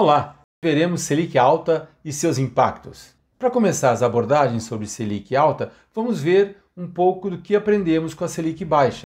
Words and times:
Olá! 0.00 0.36
Veremos 0.62 1.00
Selic 1.00 1.36
alta 1.36 1.90
e 2.04 2.12
seus 2.12 2.38
impactos. 2.38 3.16
Para 3.36 3.50
começar 3.50 3.90
as 3.90 4.00
abordagens 4.00 4.62
sobre 4.62 4.86
Selic 4.86 5.34
alta, 5.34 5.72
vamos 5.92 6.22
ver 6.22 6.58
um 6.76 6.86
pouco 6.86 7.28
do 7.28 7.38
que 7.38 7.56
aprendemos 7.56 8.14
com 8.14 8.24
a 8.24 8.28
Selic 8.28 8.64
baixa. 8.64 9.02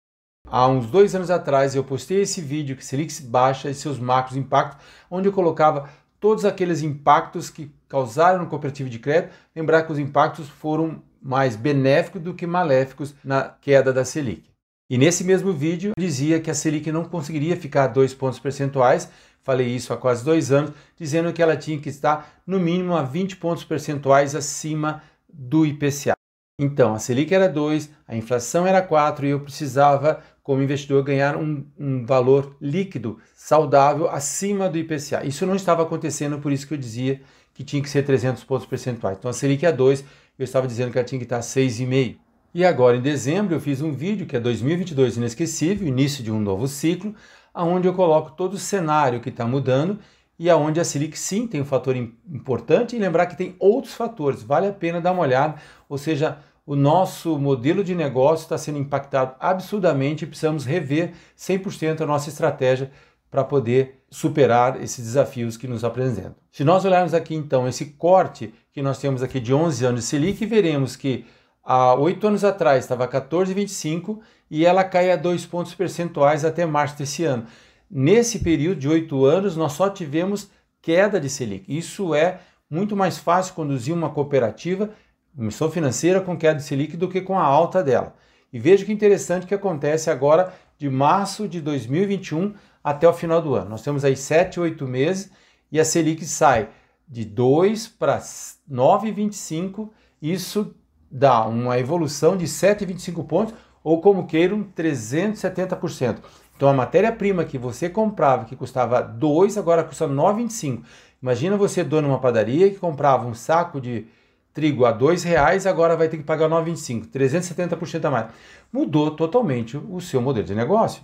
Há 0.48 0.66
uns 0.66 0.86
dois 0.86 1.14
anos 1.14 1.30
atrás 1.30 1.74
eu 1.74 1.84
postei 1.84 2.22
esse 2.22 2.40
vídeo 2.40 2.74
que 2.74 2.82
Selic 2.82 3.20
baixa 3.24 3.68
e 3.68 3.74
seus 3.74 3.98
macros 3.98 4.34
impactos, 4.38 4.82
onde 5.10 5.28
eu 5.28 5.32
colocava 5.34 5.90
todos 6.18 6.46
aqueles 6.46 6.80
impactos 6.80 7.50
que 7.50 7.70
causaram 7.86 8.38
no 8.38 8.48
cooperativo 8.48 8.88
de 8.88 8.98
crédito. 8.98 9.34
Lembrar 9.54 9.82
que 9.82 9.92
os 9.92 9.98
impactos 9.98 10.48
foram 10.48 11.02
mais 11.20 11.54
benéficos 11.54 12.22
do 12.22 12.32
que 12.32 12.46
maléficos 12.46 13.14
na 13.22 13.42
queda 13.42 13.92
da 13.92 14.06
Selic. 14.06 14.48
E 14.90 14.96
nesse 14.96 15.22
mesmo 15.22 15.52
vídeo 15.52 15.92
dizia 15.98 16.40
que 16.40 16.50
a 16.50 16.54
Selic 16.54 16.90
não 16.90 17.04
conseguiria 17.04 17.58
ficar 17.58 17.88
dois 17.88 18.14
pontos 18.14 18.38
percentuais, 18.38 19.10
falei 19.48 19.68
isso 19.68 19.94
há 19.94 19.96
quase 19.96 20.22
dois 20.22 20.52
anos, 20.52 20.72
dizendo 20.94 21.32
que 21.32 21.42
ela 21.42 21.56
tinha 21.56 21.78
que 21.78 21.88
estar 21.88 22.38
no 22.46 22.60
mínimo 22.60 22.94
a 22.94 23.02
20 23.02 23.38
pontos 23.38 23.64
percentuais 23.64 24.34
acima 24.34 25.02
do 25.26 25.64
IPCA. 25.64 26.12
Então, 26.60 26.92
a 26.92 26.98
Selic 26.98 27.32
era 27.34 27.48
2, 27.48 27.88
a 28.06 28.14
inflação 28.14 28.66
era 28.66 28.82
4 28.82 29.24
e 29.24 29.30
eu 29.30 29.40
precisava, 29.40 30.20
como 30.42 30.62
investidor, 30.62 31.02
ganhar 31.02 31.34
um, 31.34 31.64
um, 31.78 32.04
valor 32.04 32.58
líquido, 32.60 33.18
saudável, 33.34 34.10
acima 34.10 34.68
do 34.68 34.76
IPCA. 34.76 35.24
Isso 35.24 35.46
não 35.46 35.56
estava 35.56 35.82
acontecendo, 35.82 36.38
por 36.40 36.52
isso 36.52 36.68
que 36.68 36.74
eu 36.74 36.78
dizia 36.78 37.22
que 37.54 37.64
tinha 37.64 37.80
que 37.80 37.88
ser 37.88 38.02
300 38.02 38.44
pontos 38.44 38.66
percentuais. 38.66 39.16
Então, 39.16 39.30
a 39.30 39.32
Selic 39.32 39.64
é 39.64 39.72
2, 39.72 40.04
eu 40.38 40.44
estava 40.44 40.66
dizendo 40.66 40.92
que 40.92 40.98
ela 40.98 41.06
tinha 41.06 41.18
que 41.18 41.24
estar 41.24 41.38
a 41.38 41.40
6,5. 41.40 42.16
E 42.54 42.66
agora, 42.66 42.98
em 42.98 43.00
dezembro, 43.00 43.54
eu 43.54 43.60
fiz 43.60 43.80
um 43.80 43.92
vídeo 43.92 44.26
que 44.26 44.36
é 44.36 44.40
2022 44.40 45.16
inesquecível, 45.16 45.88
início 45.88 46.22
de 46.22 46.30
um 46.30 46.38
novo 46.38 46.68
ciclo, 46.68 47.14
aonde 47.58 47.88
eu 47.88 47.92
coloco 47.92 48.30
todo 48.30 48.52
o 48.52 48.58
cenário 48.58 49.18
que 49.18 49.30
está 49.30 49.44
mudando 49.44 49.98
e 50.38 50.48
aonde 50.48 50.78
a 50.78 50.84
Selic 50.84 51.18
sim 51.18 51.44
tem 51.44 51.60
um 51.60 51.64
fator 51.64 51.96
importante 51.96 52.94
e 52.94 53.00
lembrar 53.00 53.26
que 53.26 53.36
tem 53.36 53.56
outros 53.58 53.94
fatores, 53.94 54.44
vale 54.44 54.68
a 54.68 54.72
pena 54.72 55.00
dar 55.00 55.10
uma 55.10 55.22
olhada, 55.22 55.56
ou 55.88 55.98
seja, 55.98 56.38
o 56.64 56.76
nosso 56.76 57.36
modelo 57.36 57.82
de 57.82 57.96
negócio 57.96 58.44
está 58.44 58.56
sendo 58.56 58.78
impactado 58.78 59.34
absurdamente 59.40 60.22
e 60.22 60.28
precisamos 60.28 60.64
rever 60.64 61.14
100% 61.36 62.02
a 62.02 62.06
nossa 62.06 62.28
estratégia 62.28 62.92
para 63.28 63.42
poder 63.42 64.04
superar 64.08 64.80
esses 64.80 65.04
desafios 65.04 65.56
que 65.56 65.66
nos 65.66 65.82
apresentam. 65.82 66.36
Se 66.52 66.62
nós 66.62 66.84
olharmos 66.84 67.12
aqui 67.12 67.34
então 67.34 67.66
esse 67.66 67.86
corte 67.86 68.54
que 68.72 68.80
nós 68.80 69.00
temos 69.00 69.20
aqui 69.20 69.40
de 69.40 69.52
11 69.52 69.84
anos 69.84 70.00
de 70.02 70.06
Selic, 70.06 70.46
veremos 70.46 70.94
que 70.94 71.26
há 71.64 71.92
oito 71.94 72.24
anos 72.24 72.44
atrás 72.44 72.84
estava 72.84 73.08
14,25 73.08 74.20
e 74.50 74.64
ela 74.64 74.84
cai 74.84 75.10
a 75.10 75.16
dois 75.16 75.44
pontos 75.44 75.74
percentuais 75.74 76.44
até 76.44 76.64
março 76.64 76.96
desse 76.96 77.24
ano. 77.24 77.46
Nesse 77.90 78.40
período 78.40 78.80
de 78.80 78.88
oito 78.88 79.24
anos, 79.24 79.56
nós 79.56 79.72
só 79.72 79.88
tivemos 79.88 80.50
queda 80.82 81.20
de 81.20 81.28
Selic. 81.28 81.64
Isso 81.68 82.14
é 82.14 82.40
muito 82.70 82.96
mais 82.96 83.18
fácil 83.18 83.54
conduzir 83.54 83.94
uma 83.94 84.10
cooperativa, 84.10 84.90
emissão 85.38 85.70
financeira 85.70 86.20
com 86.20 86.36
queda 86.36 86.56
de 86.56 86.64
Selic 86.64 86.96
do 86.96 87.08
que 87.08 87.20
com 87.20 87.38
a 87.38 87.44
alta 87.44 87.82
dela. 87.82 88.14
E 88.52 88.58
veja 88.58 88.84
que 88.84 88.92
interessante 88.92 89.46
que 89.46 89.54
acontece 89.54 90.10
agora 90.10 90.52
de 90.78 90.88
março 90.88 91.48
de 91.48 91.60
2021 91.60 92.54
até 92.82 93.08
o 93.08 93.12
final 93.12 93.42
do 93.42 93.54
ano. 93.54 93.70
Nós 93.70 93.82
temos 93.82 94.04
aí 94.04 94.16
sete, 94.16 94.60
oito 94.60 94.86
meses 94.86 95.30
e 95.70 95.78
a 95.78 95.84
Selic 95.84 96.24
sai 96.24 96.68
de 97.06 97.24
2 97.24 97.88
para 97.88 98.18
9,25. 98.18 99.90
Isso 100.20 100.74
dá 101.10 101.46
uma 101.46 101.78
evolução 101.78 102.36
de 102.36 102.46
7,25 102.46 103.26
pontos, 103.26 103.54
ou 103.88 104.02
como 104.02 104.26
queiram, 104.26 104.66
370%. 104.76 106.18
Então 106.54 106.68
a 106.68 106.74
matéria-prima 106.74 107.42
que 107.46 107.56
você 107.56 107.88
comprava, 107.88 108.44
que 108.44 108.54
custava 108.54 109.00
2, 109.00 109.56
agora 109.56 109.82
custa 109.82 110.06
9,25. 110.06 110.82
Imagina 111.22 111.56
você, 111.56 111.82
dono 111.82 112.06
de 112.06 112.12
uma 112.12 112.20
padaria, 112.20 112.68
que 112.68 112.76
comprava 112.76 113.26
um 113.26 113.32
saco 113.32 113.80
de 113.80 114.06
trigo 114.52 114.84
a 114.84 114.90
R$ 114.90 115.16
reais, 115.24 115.66
agora 115.66 115.96
vai 115.96 116.06
ter 116.06 116.18
que 116.18 116.22
pagar 116.22 116.50
9,25, 116.50 117.08
370% 117.08 118.04
a 118.04 118.10
mais. 118.10 118.26
Mudou 118.70 119.12
totalmente 119.12 119.78
o 119.78 120.02
seu 120.02 120.20
modelo 120.20 120.46
de 120.46 120.54
negócio. 120.54 121.02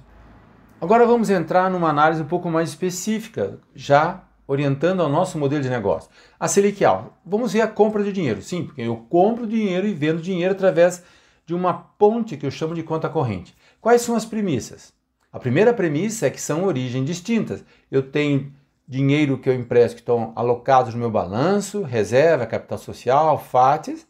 Agora 0.79 1.07
vamos 1.07 1.31
entrar 1.31 1.71
numa 1.71 1.89
análise 1.89 2.21
um 2.21 2.27
pouco 2.27 2.51
mais 2.51 2.69
específica, 2.69 3.61
já 3.75 4.25
orientando 4.47 5.01
ao 5.01 5.09
nosso 5.09 5.39
modelo 5.39 5.63
de 5.63 5.71
negócio. 5.71 6.11
A 6.39 6.47
Selic 6.49 6.85
alta. 6.85 7.09
Vamos 7.25 7.55
ver 7.55 7.63
a 7.63 7.67
compra 7.67 8.05
de 8.05 8.13
dinheiro. 8.13 8.43
Sim, 8.43 8.65
porque 8.65 8.83
eu 8.83 9.07
compro 9.09 9.47
dinheiro 9.47 9.87
e 9.87 9.95
vendo 9.95 10.21
dinheiro 10.21 10.53
através 10.53 11.03
de 11.47 11.55
uma 11.55 11.75
ponte 11.75 12.37
que 12.37 12.47
eu 12.47 12.51
chamo 12.51 12.75
de 12.75 12.83
conta 12.83 13.09
corrente. 13.09 13.55
Quais 13.81 14.03
são 14.03 14.17
as 14.17 14.25
premissas? 14.25 14.93
A 15.33 15.39
primeira 15.39 15.75
premissa 15.75 16.27
é 16.27 16.31
que 16.31 16.41
são 16.41 16.65
origens 16.65 17.05
distintas. 17.05 17.65
Eu 17.91 18.03
tenho 18.11 18.53
dinheiro 18.87 19.39
que 19.39 19.49
eu 19.49 19.55
empresto 19.55 19.97
que 19.97 20.03
estão 20.03 20.33
alocados 20.37 20.95
no 20.95 21.01
meu 21.01 21.11
balanço, 21.11 21.83
reserva, 21.83 22.47
capital 22.47 22.79
social, 22.79 23.39
FATs, 23.39 24.07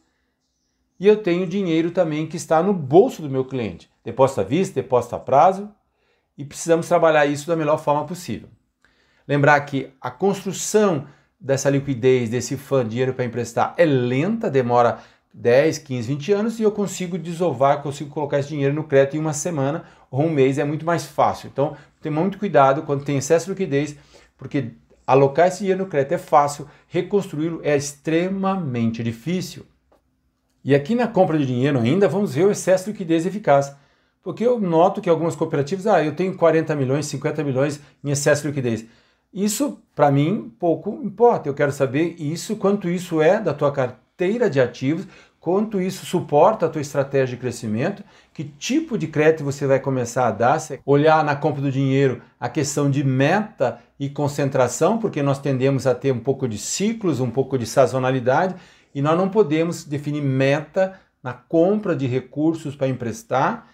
e 0.99 1.07
eu 1.07 1.23
tenho 1.23 1.47
dinheiro 1.47 1.91
também 1.91 2.27
que 2.27 2.37
está 2.37 2.63
no 2.63 2.73
bolso 2.73 3.23
do 3.23 3.31
meu 3.31 3.45
cliente, 3.45 3.91
depósito 4.05 4.41
à 4.41 4.45
vista, 4.45 4.75
depósito 4.75 5.17
a 5.17 5.19
prazo, 5.19 5.69
e 6.37 6.45
precisamos 6.45 6.89
trabalhar 6.89 7.27
isso 7.27 7.47
da 7.47 7.57
melhor 7.57 7.79
forma 7.79 8.05
possível. 8.05 8.49
Lembrar 9.27 9.61
que 9.63 9.91
a 10.01 10.11
construção 10.11 11.07
dessa 11.39 11.71
liquidez, 11.71 12.31
desse 12.31 12.57
fã 12.57 12.87
dinheiro 12.87 13.15
para 13.15 13.25
emprestar 13.25 13.75
é 13.77 13.85
lenta, 13.85 14.51
demora 14.51 14.99
10, 15.35 15.79
15, 15.79 16.09
20 16.09 16.33
anos 16.33 16.61
e 16.61 16.63
eu 16.63 16.71
consigo 16.71 17.19
desovar, 17.19 17.83
consigo 17.83 18.09
colocar 18.09 18.39
esse 18.39 18.51
dinheiro 18.51 18.73
no 18.73 18.85
crédito 18.85 19.17
em 19.17 19.21
uma 19.21 19.33
semana 19.33 19.85
ou 20.09 20.23
um 20.23 20.31
mês, 20.31 20.59
é 20.59 20.65
muito 20.65 20.87
mais 20.87 21.05
fácil. 21.05 21.51
Então, 21.53 21.77
tem 22.01 22.13
muito 22.13 22.39
cuidado 22.39 22.83
quando 22.83 23.05
tem 23.05 23.17
excesso 23.17 23.47
de 23.47 23.51
liquidez, 23.51 23.97
porque 24.39 24.71
alocar 25.05 25.49
esse 25.49 25.59
dinheiro 25.59 25.83
no 25.83 25.91
crédito 25.91 26.13
é 26.13 26.19
fácil, 26.19 26.69
reconstruí-lo 26.87 27.61
é 27.65 27.77
extremamente 27.77 29.03
difícil. 29.03 29.67
E 30.65 30.73
aqui 30.73 30.95
na 30.95 31.09
compra 31.09 31.37
de 31.37 31.45
dinheiro 31.45 31.81
ainda 31.81 32.09
vamos 32.09 32.35
ver 32.35 32.47
o 32.47 32.51
excesso 32.53 32.85
de 32.85 32.93
liquidez 32.93 33.27
eficaz. 33.27 33.75
Porque 34.23 34.47
eu 34.47 34.59
noto 34.59 35.03
que 35.03 35.11
algumas 35.11 35.37
cooperativas, 35.37 35.87
ah, 35.87 36.03
eu 36.03 36.15
tenho 36.17 36.35
40 36.35 36.75
milhões, 36.75 37.07
50 37.07 37.45
milhões 37.45 37.81
em 38.03 38.11
excesso 38.11 38.43
de 38.43 38.49
liquidez. 38.49 38.87
Isso, 39.31 39.79
para 39.95 40.11
mim, 40.11 40.51
pouco 40.59 40.99
importa. 41.03 41.49
Eu 41.49 41.55
quero 41.55 41.73
saber 41.73 42.15
isso, 42.19 42.57
quanto 42.57 42.89
isso 42.89 43.21
é 43.21 43.39
da 43.39 43.53
tua 43.53 43.71
carteira 43.71 44.04
de 44.51 44.61
ativos, 44.61 45.09
quanto 45.41 45.81
isso 45.81 46.07
suporta 46.07 46.67
a 46.67 46.69
tua 46.69 46.81
estratégia 46.81 47.35
de 47.35 47.41
crescimento, 47.41 48.05
que 48.33 48.45
tipo 48.45 48.97
de 48.97 49.09
crédito 49.09 49.43
você 49.43 49.67
vai 49.67 49.81
começar 49.81 50.29
a 50.29 50.31
dar, 50.31 50.59
olhar 50.87 51.25
na 51.25 51.35
compra 51.35 51.61
do 51.61 51.71
dinheiro 51.71 52.23
a 52.39 52.49
questão 52.49 52.89
de 52.89 53.03
meta 53.03 53.81
e 53.99 54.09
concentração, 54.09 54.99
porque 54.99 55.21
nós 55.21 55.41
tendemos 55.41 55.85
a 55.85 55.97
ter 55.97 56.13
um 56.13 56.21
pouco 56.21 56.49
de 56.49 56.59
ciclos, 56.59 57.19
um 57.19 57.29
pouco 57.29 57.59
de 57.59 57.67
sazonalidade, 57.67 58.55
e 58.95 59.03
nós 59.03 59.19
não 59.19 59.29
podemos 59.29 59.83
definir 59.83 60.23
meta 60.23 60.95
na 61.21 61.33
compra 61.33 61.97
de 61.97 62.07
recursos 62.07 62.77
para 62.77 62.87
emprestar 62.87 63.67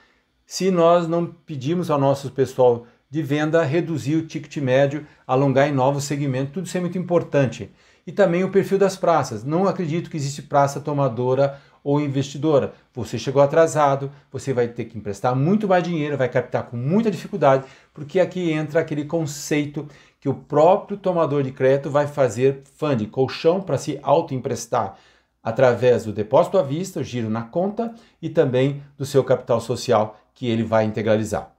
se 0.46 0.70
nós 0.70 1.06
não 1.06 1.26
pedimos 1.26 1.90
ao 1.90 1.98
nosso 2.00 2.30
pessoal 2.30 2.86
de 3.10 3.22
venda, 3.22 3.62
reduzir 3.62 4.16
o 4.16 4.26
ticket 4.26 4.56
médio, 4.56 5.06
alongar 5.26 5.68
em 5.68 5.72
novos 5.72 6.04
segmentos, 6.04 6.54
tudo 6.54 6.66
isso 6.66 6.78
é 6.78 6.80
muito 6.80 6.96
importante. 6.96 7.70
E 8.06 8.12
também 8.12 8.44
o 8.44 8.50
perfil 8.50 8.78
das 8.78 8.96
praças. 8.96 9.44
Não 9.44 9.66
acredito 9.66 10.10
que 10.10 10.16
existe 10.16 10.42
praça 10.42 10.80
tomadora 10.80 11.60
ou 11.82 12.00
investidora. 12.00 12.72
Você 12.94 13.18
chegou 13.18 13.42
atrasado, 13.42 14.10
você 14.30 14.52
vai 14.52 14.68
ter 14.68 14.84
que 14.84 14.98
emprestar 14.98 15.34
muito 15.34 15.66
mais 15.66 15.82
dinheiro, 15.82 16.16
vai 16.16 16.28
captar 16.28 16.64
com 16.64 16.76
muita 16.76 17.10
dificuldade, 17.10 17.64
porque 17.94 18.20
aqui 18.20 18.50
entra 18.50 18.80
aquele 18.80 19.04
conceito 19.04 19.88
que 20.20 20.28
o 20.28 20.34
próprio 20.34 20.98
tomador 20.98 21.42
de 21.42 21.50
crédito 21.50 21.90
vai 21.90 22.06
fazer 22.06 22.62
fundo, 22.76 23.06
colchão 23.08 23.60
para 23.60 23.78
se 23.78 23.98
autoemprestar 24.02 24.96
através 25.42 26.04
do 26.04 26.12
depósito 26.12 26.58
à 26.58 26.62
vista, 26.62 27.00
o 27.00 27.04
giro 27.04 27.30
na 27.30 27.42
conta 27.42 27.94
e 28.20 28.28
também 28.28 28.82
do 28.98 29.06
seu 29.06 29.24
capital 29.24 29.60
social 29.60 30.20
que 30.34 30.46
ele 30.46 30.62
vai 30.62 30.84
integralizar. 30.84 31.52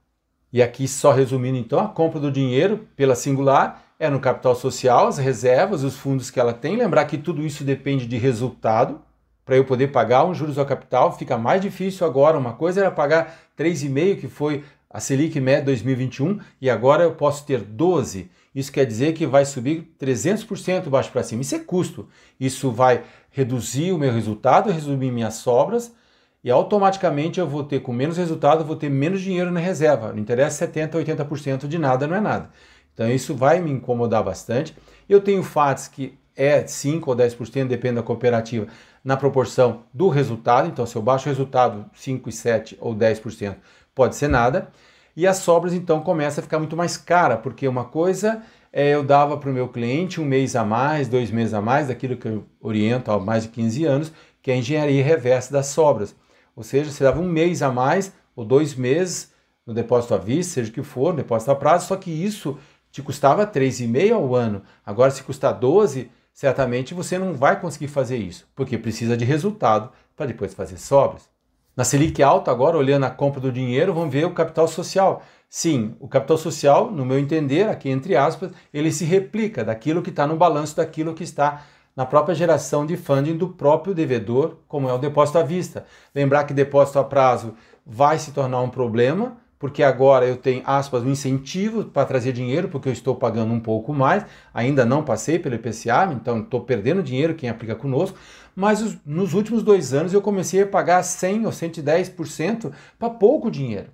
E 0.52 0.62
aqui, 0.62 0.86
só 0.86 1.12
resumindo 1.12 1.56
então, 1.56 1.80
a 1.80 1.88
compra 1.88 2.20
do 2.20 2.30
dinheiro 2.30 2.86
pela 2.94 3.14
singular 3.14 3.82
é 4.02 4.10
no 4.10 4.18
capital 4.18 4.56
social, 4.56 5.06
as 5.06 5.16
reservas, 5.16 5.84
os 5.84 5.96
fundos 5.96 6.28
que 6.28 6.40
ela 6.40 6.52
tem. 6.52 6.74
Lembrar 6.74 7.04
que 7.04 7.16
tudo 7.16 7.46
isso 7.46 7.62
depende 7.62 8.04
de 8.04 8.18
resultado. 8.18 9.00
Para 9.44 9.56
eu 9.56 9.64
poder 9.64 9.92
pagar 9.92 10.24
um 10.24 10.34
juros 10.34 10.58
ao 10.58 10.66
capital, 10.66 11.16
fica 11.16 11.38
mais 11.38 11.62
difícil 11.62 12.04
agora. 12.04 12.36
Uma 12.36 12.54
coisa 12.54 12.80
era 12.80 12.90
pagar 12.90 13.38
3,5, 13.56 14.18
que 14.18 14.26
foi 14.26 14.64
a 14.90 14.98
Selic 14.98 15.40
MED 15.40 15.64
2021, 15.66 16.40
e 16.60 16.68
agora 16.68 17.04
eu 17.04 17.12
posso 17.12 17.46
ter 17.46 17.60
12. 17.60 18.28
Isso 18.52 18.72
quer 18.72 18.84
dizer 18.86 19.12
que 19.12 19.24
vai 19.24 19.44
subir 19.44 19.94
300% 20.00 20.88
baixo 20.88 21.12
para 21.12 21.22
cima. 21.22 21.42
Isso 21.42 21.54
é 21.54 21.60
custo. 21.60 22.08
Isso 22.40 22.72
vai 22.72 23.04
reduzir 23.30 23.92
o 23.92 23.98
meu 23.98 24.12
resultado, 24.12 24.68
reduzir 24.68 24.96
minhas 24.96 25.34
sobras, 25.34 25.94
e 26.42 26.50
automaticamente 26.50 27.38
eu 27.38 27.46
vou 27.46 27.62
ter, 27.62 27.78
com 27.78 27.92
menos 27.92 28.16
resultado, 28.16 28.64
vou 28.64 28.74
ter 28.74 28.88
menos 28.90 29.20
dinheiro 29.20 29.52
na 29.52 29.60
reserva. 29.60 30.12
Não 30.12 30.18
interessa 30.18 30.66
70%, 30.66 30.94
80% 30.94 31.68
de 31.68 31.78
nada, 31.78 32.08
não 32.08 32.16
é 32.16 32.20
nada. 32.20 32.50
Então 32.94 33.10
isso 33.10 33.34
vai 33.34 33.60
me 33.60 33.70
incomodar 33.70 34.22
bastante. 34.22 34.76
Eu 35.08 35.20
tenho 35.20 35.42
FATs 35.42 35.88
que 35.88 36.18
é 36.36 36.66
5 36.66 37.10
ou 37.10 37.16
10%, 37.16 37.66
depende 37.66 37.96
da 37.96 38.02
cooperativa, 38.02 38.66
na 39.04 39.16
proporção 39.16 39.82
do 39.92 40.08
resultado. 40.08 40.68
Então, 40.68 40.86
se 40.86 40.96
eu 40.96 41.02
baixo 41.02 41.26
o 41.26 41.28
resultado 41.28 41.84
5, 41.94 42.30
7 42.30 42.78
ou 42.80 42.94
10%, 42.94 43.56
pode 43.94 44.16
ser 44.16 44.28
nada. 44.28 44.70
E 45.14 45.26
as 45.26 45.38
sobras, 45.38 45.74
então, 45.74 46.00
começa 46.00 46.40
a 46.40 46.42
ficar 46.42 46.58
muito 46.58 46.76
mais 46.76 46.96
cara, 46.96 47.36
porque 47.36 47.68
uma 47.68 47.84
coisa 47.84 48.42
é, 48.72 48.94
eu 48.94 49.02
dava 49.02 49.36
para 49.36 49.50
o 49.50 49.52
meu 49.52 49.68
cliente 49.68 50.20
um 50.20 50.24
mês 50.24 50.56
a 50.56 50.64
mais, 50.64 51.06
dois 51.06 51.30
meses 51.30 51.52
a 51.52 51.60
mais, 51.60 51.88
daquilo 51.88 52.16
que 52.16 52.26
eu 52.26 52.46
oriento 52.60 53.10
há 53.10 53.20
mais 53.20 53.42
de 53.42 53.50
15 53.50 53.84
anos, 53.84 54.12
que 54.40 54.50
é 54.50 54.54
a 54.54 54.56
engenharia 54.56 55.04
reversa 55.04 55.52
das 55.52 55.66
sobras. 55.66 56.16
Ou 56.56 56.62
seja, 56.62 56.90
você 56.90 57.04
dava 57.04 57.20
um 57.20 57.28
mês 57.28 57.62
a 57.62 57.70
mais 57.70 58.12
ou 58.34 58.44
dois 58.44 58.74
meses 58.74 59.30
no 59.66 59.74
depósito 59.74 60.14
à 60.14 60.18
vista, 60.18 60.54
seja 60.54 60.70
o 60.70 60.72
que 60.72 60.82
for, 60.82 61.12
no 61.12 61.18
depósito 61.18 61.50
a 61.50 61.54
prazo, 61.54 61.86
só 61.86 61.96
que 61.96 62.10
isso 62.10 62.58
te 62.92 63.02
custava 63.02 63.46
3,5 63.46 64.14
ao 64.14 64.34
ano. 64.34 64.62
Agora, 64.84 65.10
se 65.10 65.22
custar 65.22 65.58
12, 65.58 66.10
certamente 66.32 66.94
você 66.94 67.18
não 67.18 67.32
vai 67.32 67.58
conseguir 67.58 67.88
fazer 67.88 68.18
isso, 68.18 68.46
porque 68.54 68.78
precisa 68.78 69.16
de 69.16 69.24
resultado 69.24 69.90
para 70.14 70.26
depois 70.26 70.54
fazer 70.54 70.76
sobras. 70.76 71.28
Na 71.74 71.84
Selic 71.84 72.22
alta, 72.22 72.50
agora 72.50 72.76
olhando 72.76 73.04
a 73.04 73.10
compra 73.10 73.40
do 73.40 73.50
dinheiro, 73.50 73.94
vamos 73.94 74.12
ver 74.12 74.26
o 74.26 74.34
capital 74.34 74.68
social. 74.68 75.22
Sim, 75.48 75.96
o 75.98 76.06
capital 76.06 76.36
social, 76.36 76.90
no 76.90 77.04
meu 77.04 77.18
entender, 77.18 77.66
aqui 77.68 77.88
entre 77.88 78.14
aspas, 78.14 78.52
ele 78.72 78.92
se 78.92 79.06
replica 79.06 79.64
daquilo 79.64 80.02
que 80.02 80.10
está 80.10 80.26
no 80.26 80.36
balanço, 80.36 80.76
daquilo 80.76 81.14
que 81.14 81.24
está 81.24 81.64
na 81.96 82.04
própria 82.04 82.34
geração 82.34 82.84
de 82.84 82.96
funding 82.96 83.36
do 83.36 83.48
próprio 83.48 83.94
devedor, 83.94 84.58
como 84.68 84.88
é 84.88 84.92
o 84.92 84.98
depósito 84.98 85.38
à 85.38 85.42
vista. 85.42 85.86
Lembrar 86.14 86.44
que 86.44 86.52
depósito 86.52 86.98
a 86.98 87.04
prazo 87.04 87.54
vai 87.86 88.18
se 88.18 88.32
tornar 88.32 88.60
um 88.60 88.68
problema, 88.68 89.38
porque 89.62 89.84
agora 89.84 90.26
eu 90.26 90.36
tenho, 90.36 90.60
aspas, 90.66 91.04
um 91.04 91.10
incentivo 91.10 91.84
para 91.84 92.04
trazer 92.04 92.32
dinheiro, 92.32 92.68
porque 92.68 92.88
eu 92.88 92.92
estou 92.92 93.14
pagando 93.14 93.54
um 93.54 93.60
pouco 93.60 93.94
mais, 93.94 94.26
ainda 94.52 94.84
não 94.84 95.04
passei 95.04 95.38
pelo 95.38 95.54
IPCA, 95.54 96.12
então 96.12 96.40
estou 96.40 96.62
perdendo 96.62 97.00
dinheiro 97.00 97.36
quem 97.36 97.48
aplica 97.48 97.76
conosco, 97.76 98.18
mas 98.56 98.82
os, 98.82 98.98
nos 99.06 99.34
últimos 99.34 99.62
dois 99.62 99.94
anos 99.94 100.12
eu 100.12 100.20
comecei 100.20 100.62
a 100.62 100.66
pagar 100.66 101.04
100 101.04 101.46
ou 101.46 101.52
110% 101.52 102.72
para 102.98 103.08
pouco 103.08 103.52
dinheiro. 103.52 103.86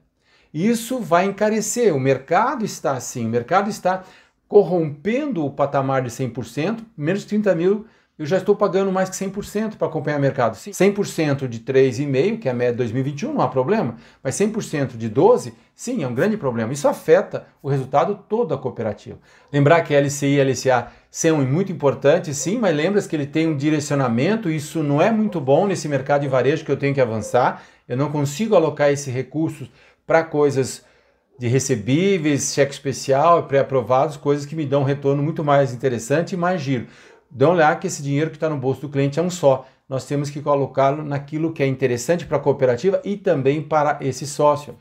Isso 0.55 1.01
vai 1.01 1.27
encarecer, 1.27 1.95
o 1.95 2.01
mercado 2.01 2.65
está 2.65 2.93
assim, 2.93 3.27
o 3.27 3.29
mercado 3.29 3.69
está 3.69 4.05
corrompendo 4.49 5.45
o 5.45 5.51
patamar 5.51 6.01
de 6.01 6.09
100%, 6.09 6.79
menos 6.97 7.21
de 7.21 7.27
30 7.27 7.55
mil, 7.55 7.87
eu 8.19 8.27
já 8.27 8.39
estou 8.39 8.57
pagando 8.57 8.91
mais 8.91 9.09
que 9.09 9.17
100% 9.17 9.77
para 9.77 9.87
acompanhar 9.87 10.19
o 10.19 10.21
mercado. 10.21 10.57
100% 10.57 11.47
de 11.47 11.61
3,5%, 11.61 12.39
que 12.41 12.49
é 12.49 12.51
a 12.51 12.55
média 12.55 12.73
de 12.73 12.79
2021, 12.79 13.33
não 13.33 13.41
há 13.41 13.49
problema, 13.49 13.95
mas 14.23 14.35
100% 14.35 14.97
de 14.97 15.09
12%, 15.09 15.53
sim, 15.75 16.03
é 16.03 16.09
um 16.09 16.15
grande 16.15 16.37
problema. 16.37 16.73
Isso 16.73 16.89
afeta 16.89 17.47
o 17.63 17.69
resultado 17.69 18.19
todo 18.29 18.49
da 18.49 18.57
cooperativa. 18.57 19.19
Lembrar 19.53 19.83
que 19.83 19.95
LCI 19.95 20.41
e 20.41 20.43
LCA 20.43 20.89
são 21.09 21.39
muito 21.47 21.71
importantes, 21.71 22.37
sim, 22.37 22.59
mas 22.59 22.75
lembra 22.75 23.01
que 23.01 23.15
ele 23.15 23.27
tem 23.27 23.47
um 23.47 23.57
direcionamento, 23.57 24.51
isso 24.51 24.83
não 24.83 25.01
é 25.01 25.13
muito 25.13 25.41
bom 25.41 25.69
nesse 25.69 25.89
mercado 25.89 26.23
de 26.23 26.29
varejo 26.29 26.65
que 26.65 26.73
eu 26.73 26.77
tenho 26.77 26.95
que 26.95 27.01
avançar, 27.01 27.63
eu 27.89 27.97
não 27.97 28.11
consigo 28.11 28.57
alocar 28.57 28.91
esses 28.91 29.15
recursos 29.15 29.71
para 30.05 30.25
coisas 30.25 30.85
de 31.39 31.47
recebíveis, 31.47 32.53
cheque 32.53 32.73
especial, 32.73 33.45
pré-aprovados, 33.45 34.17
coisas 34.17 34.45
que 34.45 34.57
me 34.57 34.67
dão 34.67 34.81
um 34.81 34.85
retorno 34.85 35.23
muito 35.23 35.45
mais 35.45 35.73
interessante 35.73 36.33
e 36.33 36.37
mais 36.37 36.61
giro. 36.61 36.89
Dão 37.31 37.53
lá 37.53 37.77
que 37.77 37.87
esse 37.87 38.03
dinheiro 38.03 38.31
que 38.31 38.37
está 38.37 38.49
no 38.49 38.57
bolso 38.57 38.83
do 38.83 38.89
cliente 38.89 39.19
é 39.19 39.23
um 39.23 39.31
só. 39.31 39.67
Nós 39.89 40.07
temos 40.07 40.31
que 40.31 40.41
colocá-lo 40.41 41.03
naquilo 41.03 41.53
que 41.53 41.63
é 41.63 41.67
interessante 41.67 42.27
para 42.27 42.37
a 42.37 42.41
cooperativa 42.41 43.01
e 43.05 43.17
também 43.17 43.63
para 43.63 43.99
esse 44.01 44.27
sócio. 44.27 44.77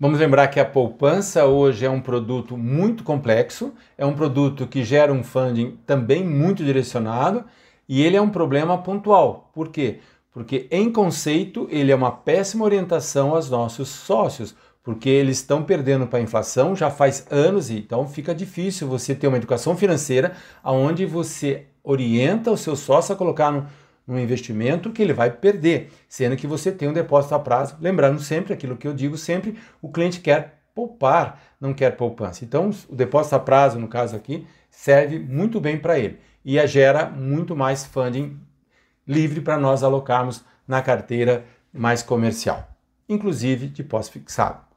Vamos 0.00 0.20
lembrar 0.20 0.46
que 0.48 0.60
a 0.60 0.64
poupança 0.64 1.44
hoje 1.44 1.84
é 1.84 1.90
um 1.90 2.00
produto 2.00 2.56
muito 2.56 3.02
complexo, 3.02 3.72
é 3.96 4.06
um 4.06 4.14
produto 4.14 4.66
que 4.66 4.84
gera 4.84 5.12
um 5.12 5.24
funding 5.24 5.76
também 5.84 6.24
muito 6.24 6.64
direcionado 6.64 7.44
e 7.88 8.02
ele 8.02 8.16
é 8.16 8.22
um 8.22 8.30
problema 8.30 8.78
pontual. 8.78 9.50
Por 9.52 9.68
quê? 9.68 9.98
Porque 10.32 10.68
em 10.70 10.92
conceito 10.92 11.66
ele 11.70 11.90
é 11.90 11.96
uma 11.96 12.12
péssima 12.12 12.64
orientação 12.64 13.34
aos 13.34 13.50
nossos 13.50 13.88
sócios 13.88 14.54
porque 14.88 15.08
eles 15.10 15.38
estão 15.38 15.62
perdendo 15.64 16.06
para 16.06 16.18
a 16.18 16.22
inflação 16.22 16.74
já 16.74 16.90
faz 16.90 17.26
anos, 17.30 17.68
e 17.68 17.76
então 17.76 18.08
fica 18.08 18.34
difícil 18.34 18.88
você 18.88 19.14
ter 19.14 19.26
uma 19.28 19.36
educação 19.36 19.76
financeira 19.76 20.32
onde 20.64 21.04
você 21.04 21.66
orienta 21.88 22.50
o 22.50 22.56
seu 22.56 22.76
sócio 22.76 23.14
a 23.14 23.16
colocar 23.16 23.50
no, 23.50 24.18
investimento 24.20 24.92
que 24.92 25.02
ele 25.02 25.14
vai 25.14 25.30
perder, 25.30 25.90
sendo 26.06 26.36
que 26.36 26.46
você 26.46 26.70
tem 26.70 26.88
um 26.88 26.92
depósito 26.92 27.34
a 27.34 27.38
prazo. 27.38 27.76
Lembrando 27.80 28.20
sempre 28.20 28.52
aquilo 28.52 28.76
que 28.76 28.86
eu 28.86 28.92
digo 28.92 29.16
sempre, 29.16 29.58
o 29.80 29.90
cliente 29.90 30.20
quer 30.20 30.60
poupar, 30.74 31.40
não 31.58 31.72
quer 31.72 31.96
poupança. 31.96 32.44
Então, 32.44 32.70
o 32.88 32.94
depósito 32.94 33.36
a 33.36 33.38
prazo, 33.38 33.78
no 33.78 33.88
caso 33.88 34.14
aqui, 34.14 34.46
serve 34.70 35.18
muito 35.18 35.60
bem 35.60 35.78
para 35.78 35.98
ele 35.98 36.18
e 36.44 36.64
gera 36.66 37.06
muito 37.06 37.56
mais 37.56 37.84
funding 37.86 38.38
livre 39.06 39.40
para 39.40 39.58
nós 39.58 39.82
alocarmos 39.82 40.44
na 40.66 40.82
carteira 40.82 41.44
mais 41.72 42.02
comercial, 42.02 42.68
inclusive 43.08 43.68
de 43.68 43.82
pós-fixado. 43.82 44.67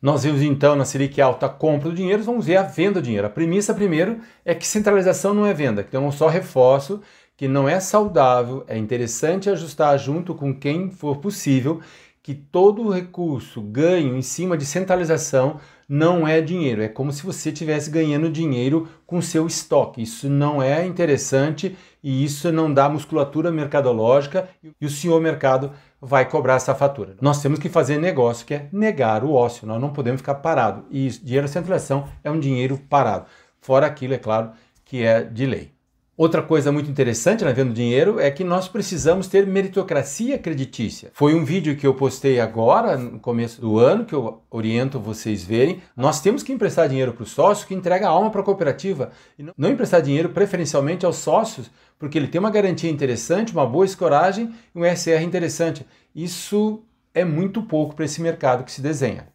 Nós 0.00 0.24
vimos 0.24 0.40
então 0.40 0.74
na 0.74 0.86
Selic 0.86 1.20
alta 1.20 1.44
a 1.44 1.50
compra 1.50 1.90
do 1.90 1.94
dinheiro, 1.94 2.22
vamos 2.22 2.46
ver 2.46 2.56
a 2.56 2.62
venda 2.62 3.00
do 3.00 3.04
dinheiro. 3.04 3.26
A 3.26 3.30
premissa 3.30 3.74
primeiro 3.74 4.20
é 4.44 4.54
que 4.54 4.66
centralização 4.66 5.34
não 5.34 5.44
é 5.44 5.52
venda, 5.52 5.84
então 5.86 6.06
eu 6.06 6.12
só 6.12 6.26
reforço 6.26 7.02
que 7.36 7.46
não 7.46 7.68
é 7.68 7.78
saudável, 7.80 8.64
é 8.66 8.76
interessante 8.78 9.50
ajustar 9.50 9.98
junto 9.98 10.34
com 10.34 10.54
quem 10.54 10.90
for 10.90 11.18
possível 11.18 11.80
que 12.22 12.34
todo 12.34 12.90
recurso 12.90 13.62
ganho 13.62 14.16
em 14.16 14.22
cima 14.22 14.56
de 14.56 14.66
centralização 14.66 15.58
não 15.88 16.28
é 16.28 16.40
dinheiro, 16.40 16.82
é 16.82 16.88
como 16.88 17.12
se 17.12 17.24
você 17.24 17.48
estivesse 17.48 17.90
ganhando 17.90 18.30
dinheiro 18.30 18.88
com 19.06 19.20
seu 19.20 19.46
estoque. 19.46 20.02
Isso 20.02 20.28
não 20.28 20.62
é 20.62 20.86
interessante 20.86 21.76
e 22.02 22.24
isso 22.24 22.52
não 22.52 22.72
dá 22.72 22.88
musculatura 22.88 23.50
mercadológica 23.50 24.48
e 24.80 24.86
o 24.86 24.90
senhor 24.90 25.20
mercado 25.20 25.72
vai 26.00 26.28
cobrar 26.28 26.54
essa 26.54 26.74
fatura. 26.74 27.16
Nós 27.20 27.42
temos 27.42 27.58
que 27.58 27.68
fazer 27.68 27.98
negócio, 27.98 28.46
que 28.46 28.54
é 28.54 28.68
negar 28.72 29.22
o 29.22 29.32
ócio. 29.32 29.66
Nós 29.66 29.80
não 29.80 29.92
podemos 29.92 30.20
ficar 30.20 30.36
parado. 30.36 30.84
E 30.90 31.06
isso, 31.06 31.24
dinheiro 31.24 31.46
de 31.46 31.52
centralização 31.52 32.08
é 32.24 32.30
um 32.30 32.40
dinheiro 32.40 32.78
parado. 32.88 33.26
Fora 33.60 33.86
aquilo, 33.86 34.14
é 34.14 34.18
claro, 34.18 34.52
que 34.84 35.04
é 35.04 35.22
de 35.22 35.46
lei. 35.46 35.79
Outra 36.20 36.42
coisa 36.42 36.70
muito 36.70 36.90
interessante 36.90 37.46
na 37.46 37.50
venda 37.50 37.70
do 37.70 37.74
dinheiro 37.74 38.20
é 38.20 38.30
que 38.30 38.44
nós 38.44 38.68
precisamos 38.68 39.26
ter 39.26 39.46
meritocracia 39.46 40.36
creditícia. 40.36 41.10
Foi 41.14 41.34
um 41.34 41.46
vídeo 41.46 41.74
que 41.78 41.86
eu 41.86 41.94
postei 41.94 42.38
agora, 42.38 42.94
no 42.98 43.18
começo 43.18 43.58
do 43.58 43.78
ano, 43.78 44.04
que 44.04 44.14
eu 44.14 44.42
oriento 44.50 45.00
vocês 45.00 45.42
verem. 45.42 45.80
Nós 45.96 46.20
temos 46.20 46.42
que 46.42 46.52
emprestar 46.52 46.90
dinheiro 46.90 47.14
para 47.14 47.22
o 47.22 47.26
sócio 47.26 47.66
que 47.66 47.74
entrega 47.74 48.06
a 48.06 48.10
alma 48.10 48.30
para 48.30 48.42
a 48.42 48.44
cooperativa. 48.44 49.12
E 49.38 49.46
não 49.56 49.70
emprestar 49.70 50.02
dinheiro 50.02 50.28
preferencialmente 50.28 51.06
aos 51.06 51.16
sócios, 51.16 51.70
porque 51.98 52.18
ele 52.18 52.28
tem 52.28 52.38
uma 52.38 52.50
garantia 52.50 52.90
interessante, 52.90 53.54
uma 53.54 53.64
boa 53.64 53.86
escoragem 53.86 54.54
e 54.74 54.78
um 54.78 54.84
SR 54.84 55.22
interessante. 55.22 55.86
Isso 56.14 56.82
é 57.14 57.24
muito 57.24 57.62
pouco 57.62 57.96
para 57.96 58.04
esse 58.04 58.20
mercado 58.20 58.62
que 58.62 58.72
se 58.72 58.82
desenha. 58.82 59.28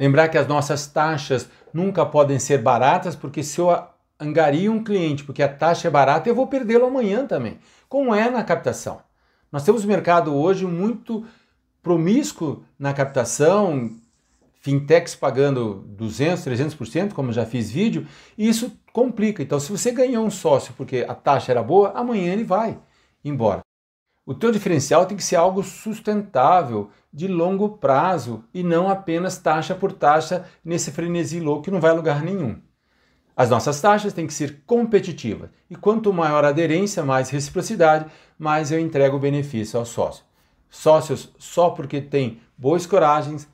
Lembrar 0.00 0.28
que 0.28 0.38
as 0.38 0.48
nossas 0.48 0.86
taxas 0.86 1.46
nunca 1.74 2.06
podem 2.06 2.38
ser 2.38 2.56
baratas, 2.56 3.14
porque 3.14 3.42
se 3.42 3.60
eu 3.60 3.68
angario 4.22 4.72
um 4.72 4.82
cliente 4.82 5.24
porque 5.24 5.42
a 5.42 5.48
taxa 5.48 5.88
é 5.88 5.90
barata, 5.90 6.28
eu 6.28 6.34
vou 6.34 6.46
perdê-lo 6.46 6.86
amanhã 6.86 7.26
também, 7.26 7.58
como 7.88 8.14
é 8.14 8.30
na 8.30 8.42
captação. 8.42 9.00
Nós 9.50 9.64
temos 9.64 9.84
um 9.84 9.88
mercado 9.88 10.34
hoje 10.34 10.64
muito 10.66 11.26
promíscuo 11.82 12.64
na 12.78 12.94
captação, 12.94 13.90
fintechs 14.60 15.14
pagando 15.14 15.84
200, 15.88 16.44
300%, 16.44 17.12
como 17.12 17.32
já 17.32 17.44
fiz 17.44 17.70
vídeo, 17.70 18.06
e 18.38 18.48
isso 18.48 18.72
complica. 18.92 19.42
Então, 19.42 19.58
se 19.58 19.70
você 19.70 19.90
ganhou 19.90 20.24
um 20.24 20.30
sócio 20.30 20.72
porque 20.76 21.04
a 21.06 21.14
taxa 21.14 21.50
era 21.50 21.62
boa, 21.62 21.90
amanhã 21.90 22.32
ele 22.32 22.44
vai 22.44 22.78
embora. 23.24 23.60
O 24.24 24.32
teu 24.32 24.52
diferencial 24.52 25.04
tem 25.04 25.16
que 25.16 25.24
ser 25.24 25.34
algo 25.34 25.64
sustentável, 25.64 26.90
de 27.12 27.26
longo 27.26 27.76
prazo, 27.76 28.44
e 28.54 28.62
não 28.62 28.88
apenas 28.88 29.36
taxa 29.36 29.74
por 29.74 29.92
taxa 29.92 30.46
nesse 30.64 30.92
frenesi 30.92 31.40
louco 31.40 31.64
que 31.64 31.70
não 31.70 31.80
vai 31.80 31.90
a 31.90 31.94
lugar 31.94 32.22
nenhum. 32.22 32.58
As 33.36 33.48
nossas 33.48 33.80
taxas 33.80 34.12
têm 34.12 34.26
que 34.26 34.34
ser 34.34 34.62
competitivas 34.66 35.48
e 35.70 35.74
quanto 35.74 36.12
maior 36.12 36.44
a 36.44 36.48
aderência, 36.48 37.02
mais 37.02 37.30
reciprocidade, 37.30 38.06
mais 38.38 38.70
eu 38.70 38.78
entrego 38.78 39.18
benefício 39.18 39.78
ao 39.78 39.86
sócio. 39.86 40.24
Sócios 40.68 41.32
só 41.38 41.70
porque 41.70 42.00
têm 42.00 42.40
boas 42.56 42.86
coragens 42.86 43.48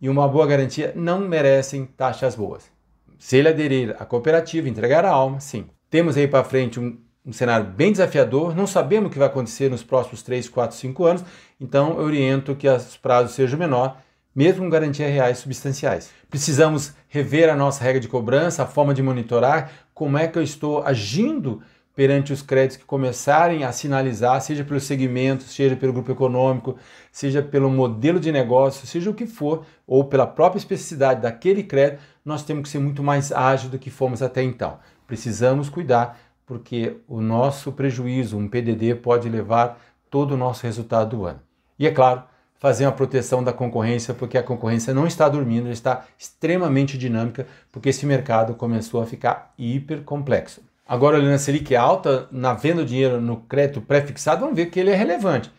e 0.00 0.08
uma 0.08 0.26
boa 0.26 0.46
garantia 0.46 0.92
não 0.96 1.20
merecem 1.20 1.84
taxas 1.84 2.34
boas. 2.34 2.70
Se 3.18 3.36
ele 3.36 3.48
aderir 3.48 3.94
à 3.98 4.06
cooperativa, 4.06 4.68
entregar 4.68 5.04
a 5.04 5.10
alma, 5.10 5.40
sim. 5.40 5.66
Temos 5.90 6.16
aí 6.16 6.26
para 6.26 6.42
frente 6.42 6.80
um, 6.80 6.98
um 7.24 7.32
cenário 7.32 7.66
bem 7.66 7.92
desafiador, 7.92 8.54
não 8.54 8.66
sabemos 8.66 9.08
o 9.08 9.12
que 9.12 9.18
vai 9.18 9.28
acontecer 9.28 9.70
nos 9.70 9.82
próximos 9.82 10.22
3, 10.22 10.48
4, 10.48 10.76
5 10.76 11.04
anos, 11.04 11.24
então 11.60 11.98
eu 11.98 12.04
oriento 12.04 12.56
que 12.56 12.66
os 12.66 12.96
prazos 12.96 13.32
sejam 13.32 13.58
menor 13.58 13.98
mesmo 14.34 14.62
com 14.62 14.70
garantias 14.70 15.12
reais 15.12 15.38
substanciais. 15.38 16.10
Precisamos 16.28 16.94
rever 17.08 17.48
a 17.48 17.56
nossa 17.56 17.82
regra 17.82 18.00
de 18.00 18.08
cobrança, 18.08 18.62
a 18.62 18.66
forma 18.66 18.94
de 18.94 19.02
monitorar 19.02 19.70
como 19.92 20.16
é 20.16 20.26
que 20.26 20.38
eu 20.38 20.42
estou 20.42 20.82
agindo 20.82 21.60
perante 21.94 22.32
os 22.32 22.40
créditos 22.40 22.78
que 22.78 22.84
começarem 22.84 23.64
a 23.64 23.72
sinalizar, 23.72 24.40
seja 24.40 24.64
pelo 24.64 24.80
segmento, 24.80 25.42
seja 25.42 25.76
pelo 25.76 25.92
grupo 25.92 26.12
econômico, 26.12 26.78
seja 27.12 27.42
pelo 27.42 27.68
modelo 27.68 28.18
de 28.18 28.32
negócio, 28.32 28.86
seja 28.86 29.10
o 29.10 29.14
que 29.14 29.26
for, 29.26 29.66
ou 29.86 30.04
pela 30.04 30.26
própria 30.26 30.58
especificidade 30.58 31.20
daquele 31.20 31.62
crédito, 31.62 32.00
nós 32.24 32.42
temos 32.42 32.62
que 32.62 32.68
ser 32.70 32.78
muito 32.78 33.02
mais 33.02 33.32
ágeis 33.32 33.70
do 33.70 33.78
que 33.78 33.90
fomos 33.90 34.22
até 34.22 34.42
então. 34.42 34.78
Precisamos 35.06 35.68
cuidar, 35.68 36.18
porque 36.46 36.96
o 37.06 37.20
nosso 37.20 37.72
prejuízo, 37.72 38.38
um 38.38 38.48
PDD, 38.48 38.94
pode 38.94 39.28
levar 39.28 39.78
todo 40.08 40.32
o 40.32 40.36
nosso 40.36 40.62
resultado 40.62 41.16
do 41.16 41.24
ano. 41.26 41.40
E 41.78 41.86
é 41.86 41.90
claro, 41.90 42.22
fazer 42.60 42.84
uma 42.84 42.92
proteção 42.92 43.42
da 43.42 43.54
concorrência, 43.54 44.12
porque 44.12 44.36
a 44.36 44.42
concorrência 44.42 44.92
não 44.92 45.06
está 45.06 45.28
dormindo, 45.30 45.64
ela 45.64 45.72
está 45.72 46.04
extremamente 46.18 46.98
dinâmica, 46.98 47.46
porque 47.72 47.88
esse 47.88 48.04
mercado 48.04 48.54
começou 48.54 49.02
a 49.02 49.06
ficar 49.06 49.54
hiper 49.58 50.02
complexo. 50.02 50.60
Agora, 50.86 51.16
olhando 51.16 51.34
a 51.34 51.38
Selic 51.38 51.74
alta, 51.74 52.28
na 52.30 52.52
venda 52.52 52.82
do 52.82 52.88
dinheiro 52.88 53.18
no 53.18 53.38
crédito 53.38 53.80
pré-fixado, 53.80 54.42
vamos 54.42 54.56
ver 54.56 54.66
que 54.66 54.78
ele 54.78 54.90
é 54.90 54.94
relevante. 54.94 55.50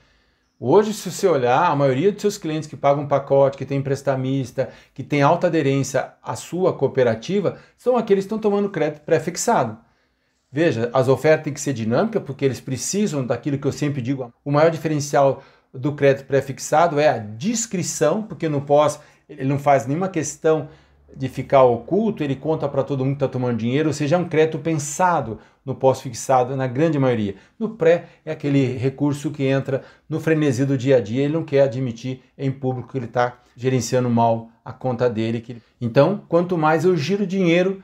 Hoje, 0.59 0.93
se 0.93 1.09
você 1.09 1.27
olhar, 1.27 1.71
a 1.71 1.75
maioria 1.75 2.11
dos 2.11 2.21
seus 2.21 2.37
clientes 2.37 2.69
que 2.69 2.77
pagam 2.77 3.07
pacote, 3.07 3.57
que 3.57 3.65
tem 3.65 3.81
prestamista, 3.81 4.69
que 4.93 5.01
tem 5.01 5.23
alta 5.23 5.47
aderência 5.47 6.13
à 6.21 6.35
sua 6.35 6.71
cooperativa, 6.71 7.57
são 7.75 7.97
aqueles 7.97 8.25
que 8.25 8.27
estão 8.27 8.37
tomando 8.37 8.69
crédito 8.69 9.01
pré-fixado. 9.01 9.75
Veja, 10.51 10.91
as 10.93 11.07
ofertas 11.07 11.45
têm 11.45 11.53
que 11.53 11.61
ser 11.61 11.73
dinâmicas, 11.73 12.21
porque 12.21 12.45
eles 12.45 12.61
precisam 12.61 13.25
daquilo 13.25 13.57
que 13.57 13.65
eu 13.65 13.71
sempre 13.71 14.03
digo. 14.03 14.31
O 14.45 14.51
maior 14.51 14.69
diferencial 14.69 15.41
do 15.73 15.93
crédito 15.93 16.25
pré-fixado 16.25 16.99
é 16.99 17.07
a 17.07 17.17
discrição, 17.17 18.23
porque 18.23 18.49
no 18.49 18.61
pós 18.61 18.99
ele 19.27 19.45
não 19.45 19.57
faz 19.57 19.87
nenhuma 19.87 20.09
questão 20.09 20.67
de 21.15 21.27
ficar 21.27 21.63
oculto, 21.63 22.23
ele 22.23 22.35
conta 22.35 22.67
para 22.69 22.83
todo 22.83 23.03
mundo 23.03 23.17
que 23.17 23.23
está 23.23 23.27
tomando 23.27 23.57
dinheiro, 23.57 23.89
ou 23.89 23.93
seja, 23.93 24.15
é 24.15 24.19
um 24.19 24.27
crédito 24.27 24.59
pensado 24.59 25.39
no 25.65 25.75
pós-fixado, 25.75 26.55
na 26.55 26.67
grande 26.67 26.97
maioria. 26.97 27.35
No 27.59 27.69
pré, 27.69 28.05
é 28.25 28.31
aquele 28.31 28.77
recurso 28.77 29.29
que 29.31 29.43
entra 29.43 29.83
no 30.09 30.19
frenesi 30.19 30.65
do 30.65 30.77
dia 30.77 30.97
a 30.97 31.01
dia, 31.01 31.23
ele 31.23 31.33
não 31.33 31.43
quer 31.43 31.63
admitir 31.63 32.21
em 32.37 32.51
público 32.51 32.91
que 32.91 32.97
ele 32.97 33.05
está 33.05 33.39
gerenciando 33.55 34.09
mal 34.09 34.49
a 34.63 34.71
conta 34.71 35.09
dele. 35.09 35.61
Então, 35.79 36.23
quanto 36.27 36.57
mais 36.57 36.85
eu 36.85 36.95
giro 36.95 37.27
dinheiro, 37.27 37.83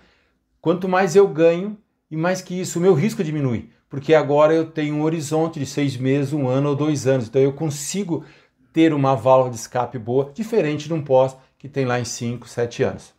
quanto 0.61 0.87
mais 0.87 1.15
eu 1.15 1.27
ganho, 1.27 1.77
e 2.09 2.17
mais 2.17 2.41
que 2.41 2.59
isso, 2.59 2.79
o 2.79 2.81
meu 2.81 2.93
risco 2.93 3.23
diminui, 3.23 3.69
porque 3.89 4.13
agora 4.13 4.53
eu 4.53 4.69
tenho 4.69 4.95
um 4.95 5.03
horizonte 5.03 5.59
de 5.59 5.65
seis 5.65 5.97
meses, 5.97 6.33
um 6.33 6.47
ano 6.47 6.69
ou 6.69 6.75
dois 6.75 7.07
anos, 7.07 7.27
então 7.27 7.41
eu 7.41 7.53
consigo 7.53 8.23
ter 8.71 8.93
uma 8.93 9.15
válvula 9.15 9.49
de 9.49 9.57
escape 9.57 9.97
boa, 9.97 10.31
diferente 10.33 10.87
de 10.87 10.93
um 10.93 11.01
pós 11.01 11.35
que 11.57 11.67
tem 11.67 11.85
lá 11.85 11.99
em 11.99 12.05
5, 12.05 12.47
7 12.47 12.83
anos. 12.83 13.13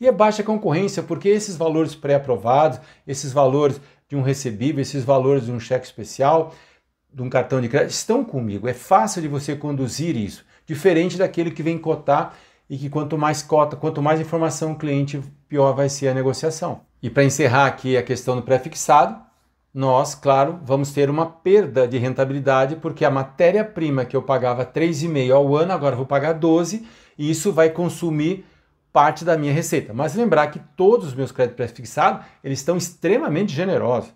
E 0.00 0.06
é 0.06 0.12
baixa 0.12 0.42
concorrência, 0.42 1.02
porque 1.02 1.28
esses 1.28 1.56
valores 1.56 1.94
pré-aprovados, 1.94 2.80
esses 3.06 3.32
valores 3.32 3.80
de 4.08 4.16
um 4.16 4.22
recebível, 4.22 4.82
esses 4.82 5.04
valores 5.04 5.46
de 5.46 5.52
um 5.52 5.60
cheque 5.60 5.86
especial, 5.86 6.54
de 7.12 7.22
um 7.22 7.30
cartão 7.30 7.60
de 7.60 7.68
crédito, 7.68 7.90
estão 7.90 8.24
comigo. 8.24 8.68
É 8.68 8.74
fácil 8.74 9.22
de 9.22 9.28
você 9.28 9.56
conduzir 9.56 10.16
isso, 10.16 10.44
diferente 10.66 11.16
daquele 11.16 11.50
que 11.50 11.62
vem 11.62 11.78
cotar 11.78 12.36
e 12.68 12.76
que 12.76 12.90
quanto 12.90 13.16
mais 13.16 13.42
cota, 13.42 13.76
quanto 13.76 14.02
mais 14.02 14.20
informação 14.20 14.72
o 14.72 14.76
cliente, 14.76 15.22
pior 15.48 15.72
vai 15.72 15.88
ser 15.88 16.08
a 16.08 16.14
negociação. 16.14 16.82
E 17.06 17.10
para 17.10 17.22
encerrar 17.22 17.66
aqui 17.66 17.96
a 17.96 18.02
questão 18.02 18.34
do 18.34 18.42
pré-fixado, 18.42 19.16
nós, 19.72 20.12
claro, 20.12 20.58
vamos 20.64 20.90
ter 20.90 21.08
uma 21.08 21.24
perda 21.24 21.86
de 21.86 21.98
rentabilidade 21.98 22.74
porque 22.74 23.04
a 23.04 23.10
matéria-prima 23.12 24.04
que 24.04 24.16
eu 24.16 24.22
pagava 24.22 24.66
3,5 24.66 25.32
ao 25.32 25.54
ano, 25.54 25.72
agora 25.72 25.94
vou 25.94 26.04
pagar 26.04 26.32
12, 26.32 26.84
e 27.16 27.30
isso 27.30 27.52
vai 27.52 27.70
consumir 27.70 28.44
parte 28.92 29.24
da 29.24 29.38
minha 29.38 29.52
receita. 29.52 29.94
Mas 29.94 30.16
lembrar 30.16 30.48
que 30.48 30.58
todos 30.76 31.06
os 31.06 31.14
meus 31.14 31.30
créditos 31.30 31.56
pré-fixados, 31.56 32.26
eles 32.42 32.58
estão 32.58 32.76
extremamente 32.76 33.54
generosos. 33.54 34.12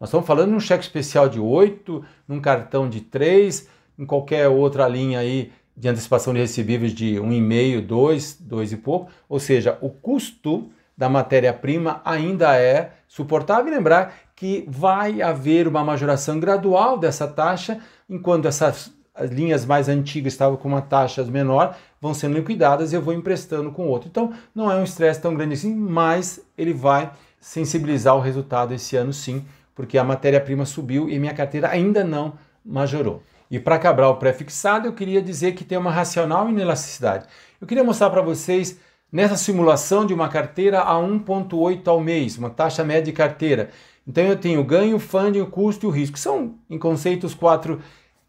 Nós 0.00 0.08
estamos 0.08 0.26
falando 0.26 0.48
de 0.48 0.56
um 0.56 0.60
cheque 0.60 0.82
especial 0.82 1.28
de 1.28 1.38
8, 1.38 2.04
num 2.26 2.40
cartão 2.40 2.88
de 2.88 3.00
3, 3.00 3.68
em 3.96 4.04
qualquer 4.04 4.48
outra 4.48 4.88
linha 4.88 5.20
aí 5.20 5.52
de 5.76 5.88
antecipação 5.88 6.34
de 6.34 6.40
recebíveis 6.40 6.92
de 6.92 7.14
1,5, 7.14 7.80
2, 7.80 8.38
2 8.40 8.72
e 8.72 8.76
pouco. 8.76 9.08
Ou 9.28 9.38
seja, 9.38 9.78
o 9.80 9.88
custo 9.88 10.72
da 10.96 11.08
matéria-prima 11.08 12.00
ainda 12.04 12.56
é 12.56 12.92
suportável. 13.08 13.72
E 13.72 13.76
lembrar 13.76 14.14
que 14.34 14.64
vai 14.68 15.22
haver 15.22 15.68
uma 15.68 15.84
majoração 15.84 16.38
gradual 16.38 16.98
dessa 16.98 17.26
taxa, 17.26 17.80
enquanto 18.08 18.46
essas 18.46 18.92
as 19.14 19.30
linhas 19.30 19.64
mais 19.64 19.88
antigas 19.88 20.32
estavam 20.32 20.56
com 20.56 20.66
uma 20.66 20.82
taxa 20.82 21.22
menor, 21.24 21.76
vão 22.00 22.12
sendo 22.12 22.34
liquidadas 22.34 22.92
e 22.92 22.96
eu 22.96 23.00
vou 23.00 23.14
emprestando 23.14 23.70
com 23.70 23.86
outro. 23.86 24.08
Então, 24.08 24.32
não 24.52 24.70
é 24.70 24.74
um 24.74 24.82
estresse 24.82 25.20
tão 25.20 25.34
grande 25.34 25.54
assim, 25.54 25.72
mas 25.72 26.40
ele 26.58 26.72
vai 26.72 27.12
sensibilizar 27.40 28.16
o 28.16 28.20
resultado 28.20 28.74
esse 28.74 28.96
ano 28.96 29.12
sim, 29.12 29.44
porque 29.74 29.98
a 29.98 30.04
matéria-prima 30.04 30.64
subiu 30.64 31.08
e 31.08 31.18
minha 31.18 31.32
carteira 31.32 31.68
ainda 31.68 32.02
não 32.02 32.32
majorou. 32.64 33.22
E 33.50 33.60
para 33.60 33.76
acabar 33.76 34.08
o 34.08 34.16
pré-fixado, 34.16 34.88
eu 34.88 34.92
queria 34.92 35.22
dizer 35.22 35.52
que 35.52 35.64
tem 35.64 35.78
uma 35.78 35.92
racional 35.92 36.48
inelasticidade. 36.48 37.26
Eu 37.60 37.68
queria 37.68 37.84
mostrar 37.84 38.10
para 38.10 38.22
vocês 38.22 38.80
nessa 39.10 39.36
simulação 39.36 40.04
de 40.04 40.12
uma 40.12 40.28
carteira 40.28 40.80
a 40.80 40.94
1,8 40.94 41.86
ao 41.86 42.00
mês, 42.00 42.36
uma 42.36 42.50
taxa 42.50 42.84
média 42.84 43.04
de 43.04 43.12
carteira. 43.12 43.70
Então 44.06 44.24
eu 44.24 44.36
tenho 44.36 44.62
ganho, 44.64 44.96
o 44.96 45.00
funding, 45.00 45.44
custo 45.46 45.86
e 45.86 45.88
o 45.88 45.90
risco. 45.90 46.18
São, 46.18 46.58
em 46.68 46.78
conceitos, 46.78 47.34
quatro 47.34 47.80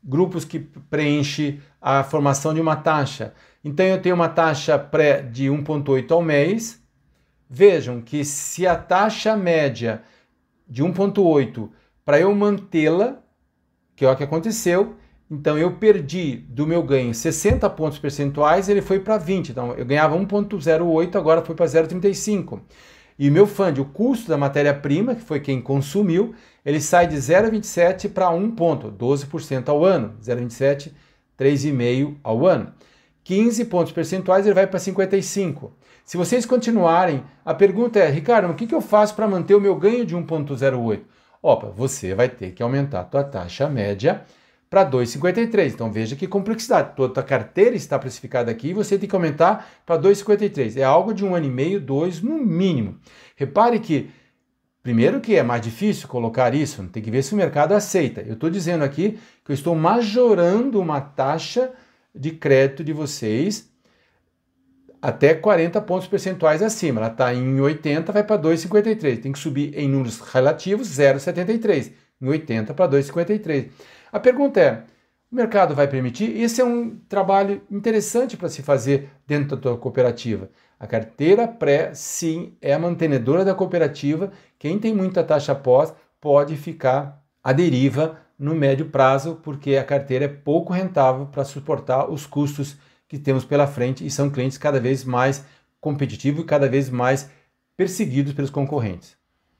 grupos 0.03 0.45
que 0.45 0.59
preenche 0.59 1.59
a 1.81 2.03
formação 2.03 2.53
de 2.53 2.61
uma 2.61 2.75
taxa. 2.75 3.33
Então 3.63 3.85
eu 3.85 4.01
tenho 4.01 4.15
uma 4.15 4.29
taxa 4.29 4.77
pré 4.77 5.21
de 5.21 5.45
1,8 5.47 6.11
ao 6.11 6.21
mês. 6.21 6.81
Vejam 7.49 8.01
que 8.01 8.23
se 8.23 8.65
a 8.65 8.75
taxa 8.75 9.35
média 9.35 10.03
de 10.67 10.83
1,8 10.83 11.69
para 12.03 12.19
eu 12.19 12.33
mantê-la, 12.33 13.17
que 13.95 14.05
é 14.05 14.11
o 14.11 14.15
que 14.15 14.23
aconteceu, 14.23 14.95
então 15.29 15.57
eu 15.57 15.73
perdi 15.77 16.35
do 16.35 16.67
meu 16.67 16.83
ganho 16.83 17.13
60 17.13 17.67
pontos 17.71 17.97
percentuais, 17.97 18.69
ele 18.69 18.81
foi 18.81 18.99
para 18.99 19.17
20. 19.17 19.49
Então 19.49 19.73
eu 19.73 19.85
ganhava 19.85 20.15
1,08, 20.15 21.15
agora 21.15 21.43
foi 21.43 21.55
para 21.55 21.65
0,35. 21.65 22.61
E 23.17 23.29
o 23.29 23.31
meu 23.31 23.47
fund, 23.47 23.79
o 23.79 23.85
custo 23.85 24.29
da 24.29 24.37
matéria-prima, 24.37 25.15
que 25.15 25.21
foi 25.21 25.39
quem 25.39 25.61
consumiu, 25.61 26.35
ele 26.65 26.81
sai 26.81 27.07
de 27.07 27.15
0,27 27.15 28.09
para 28.11 28.29
1 28.29 28.51
ponto, 28.51 28.91
12% 28.91 29.69
ao 29.69 29.83
ano. 29.83 30.15
0,27, 30.21 30.91
3,5% 31.39 32.17
ao 32.23 32.45
ano. 32.45 32.73
15 33.23 33.65
pontos 33.65 33.91
percentuais, 33.91 34.45
ele 34.45 34.53
vai 34.53 34.67
para 34.67 34.77
55. 34.77 35.73
Se 36.03 36.17
vocês 36.17 36.45
continuarem, 36.45 37.23
a 37.43 37.53
pergunta 37.55 37.97
é, 37.97 38.07
Ricardo, 38.09 38.51
o 38.51 38.53
que, 38.53 38.67
que 38.67 38.75
eu 38.75 38.81
faço 38.81 39.15
para 39.15 39.27
manter 39.27 39.55
o 39.55 39.61
meu 39.61 39.75
ganho 39.75 40.05
de 40.05 40.15
1,08? 40.15 41.01
Opa, 41.41 41.67
você 41.69 42.13
vai 42.13 42.29
ter 42.29 42.51
que 42.51 42.61
aumentar 42.61 42.99
a 43.01 43.03
tua 43.03 43.23
taxa 43.23 43.67
média 43.67 44.23
para 44.69 44.89
2,53. 44.89 45.73
Então 45.73 45.91
veja 45.91 46.15
que 46.15 46.27
complexidade. 46.27 46.95
Toda 46.95 47.21
a 47.21 47.23
carteira 47.23 47.75
está 47.75 47.97
precificada 47.97 48.51
aqui 48.51 48.69
e 48.69 48.73
você 48.73 48.97
tem 48.97 49.07
que 49.07 49.15
aumentar 49.15 49.67
para 49.85 50.01
2,53. 50.01 50.77
É 50.77 50.83
algo 50.83 51.13
de 51.13 51.23
um 51.23 51.35
ano 51.35 51.45
e 51.45 51.49
meio, 51.49 51.79
dois 51.79 52.21
no 52.21 52.37
mínimo. 52.37 52.97
Repare 53.35 53.79
que, 53.79 54.09
primeiro 54.83 55.21
que 55.21 55.35
é 55.35 55.43
mais 55.43 55.61
difícil 55.61 56.07
colocar 56.07 56.53
isso, 56.53 56.83
tem 56.91 57.01
que 57.01 57.11
ver 57.11 57.23
se 57.23 57.33
o 57.33 57.37
mercado 57.37 57.73
aceita. 57.73 58.21
Eu 58.21 58.33
estou 58.33 58.49
dizendo 58.49 58.83
aqui 58.83 59.19
que 59.43 59.51
eu 59.51 59.53
estou 59.53 59.75
majorando 59.75 60.79
uma 60.79 61.01
taxa 61.01 61.71
de 62.13 62.31
crédito 62.31 62.83
de 62.83 62.93
vocês 62.93 63.69
até 65.01 65.35
40 65.35 65.79
pontos 65.81 66.07
percentuais 66.07 66.63
acima. 66.63 66.99
Ela 66.99 67.11
está 67.11 67.31
em 67.31 67.59
80, 67.59 68.11
vai 68.11 68.23
para 68.23 68.41
2,53. 68.41 69.21
Tem 69.21 69.31
que 69.31 69.37
subir 69.37 69.77
em 69.77 69.87
números 69.87 70.19
relativos 70.19 70.87
0,73. 70.87 71.91
Em 72.19 72.27
80 72.27 72.73
para 72.73 72.89
2,53. 72.89 73.69
A 74.15 74.19
pergunta 74.21 74.61
é: 74.61 74.83
o 75.29 75.35
mercado 75.35 75.75
vai 75.75 75.89
permitir? 75.89 76.39
Esse 76.39 76.61
é 76.61 76.63
um 76.63 76.97
trabalho 77.09 77.61
interessante 77.69 78.37
para 78.37 78.47
se 78.47 78.61
fazer 78.61 79.09
dentro 79.27 79.57
da 79.57 79.61
tua 79.61 79.77
cooperativa. 79.77 80.49
A 80.79 80.87
carteira 80.87 81.45
pré, 81.45 81.93
sim, 81.93 82.55
é 82.61 82.73
a 82.73 82.79
mantenedora 82.79 83.43
da 83.43 83.53
cooperativa. 83.53 84.31
Quem 84.57 84.79
tem 84.79 84.95
muita 84.95 85.21
taxa 85.21 85.53
pós 85.53 85.93
pode 86.21 86.55
ficar 86.55 87.21
à 87.43 87.51
deriva 87.51 88.17
no 88.39 88.55
médio 88.55 88.85
prazo, 88.85 89.37
porque 89.43 89.75
a 89.75 89.83
carteira 89.83 90.23
é 90.23 90.29
pouco 90.29 90.71
rentável 90.71 91.25
para 91.25 91.43
suportar 91.43 92.09
os 92.09 92.25
custos 92.25 92.77
que 93.09 93.19
temos 93.19 93.43
pela 93.43 93.67
frente 93.67 94.05
e 94.05 94.09
são 94.09 94.29
clientes 94.29 94.57
cada 94.57 94.79
vez 94.79 95.03
mais 95.03 95.43
competitivos 95.81 96.41
e 96.41 96.47
cada 96.47 96.69
vez 96.69 96.89
mais 96.89 97.29
perseguidos 97.75 98.31
pelos 98.31 98.49
concorrentes. 98.49 99.17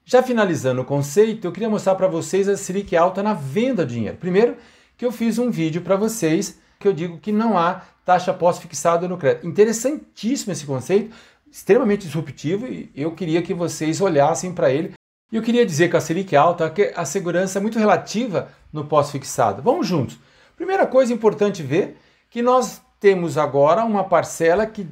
Já 0.08 0.22
finalizando 0.22 0.84
o 0.84 0.86
conceito, 0.86 1.48
eu 1.48 1.52
queria 1.52 1.68
mostrar 1.68 1.96
para 1.96 2.08
vocês 2.08 2.48
a 2.48 2.56
Selic 2.56 2.96
alta 2.96 3.24
na 3.24 3.34
venda 3.34 3.84
de 3.84 3.96
dinheiro. 3.96 4.18
Primeiro, 4.18 4.56
que 4.96 5.04
eu 5.04 5.12
fiz 5.12 5.40
um 5.40 5.50
vídeo 5.50 5.82
para 5.82 5.96
vocês 5.96 6.60
que 6.80 6.88
eu 6.88 6.94
digo 6.94 7.18
que 7.18 7.32
não 7.32 7.58
há 7.58 7.82
taxa 8.06 8.32
pós-fixada 8.32 9.08
no 9.08 9.18
crédito. 9.18 9.48
Interessantíssimo 9.48 10.54
esse 10.54 10.64
conceito, 10.64 11.16
extremamente 11.52 12.06
disruptivo 12.06 12.68
e 12.68 12.92
eu 12.96 13.14
queria 13.14 13.42
que 13.42 13.52
vocês 13.52 14.00
olhassem 14.00 14.54
para 14.54 14.70
ele. 14.70 14.94
E 15.32 15.36
eu 15.36 15.42
queria 15.42 15.66
dizer 15.66 15.90
que 15.90 15.98
a 15.98 16.02
Selic 16.02 16.36
alta, 16.36 16.70
que 16.70 16.94
a 16.96 17.04
segurança 17.04 17.58
é 17.58 17.62
muito 17.62 17.80
relativa 17.80 18.50
no 18.72 18.86
pós-fixado. 18.86 19.64
Vamos 19.64 19.88
juntos. 19.88 20.20
Primeira 20.56 20.86
coisa 20.86 21.12
importante 21.12 21.64
ver 21.64 21.98
que 22.30 22.44
nós 22.44 22.80
temos 23.00 23.40
agora 23.40 23.84
uma 23.84 24.04
parcela 24.04 24.68
que 24.68 24.88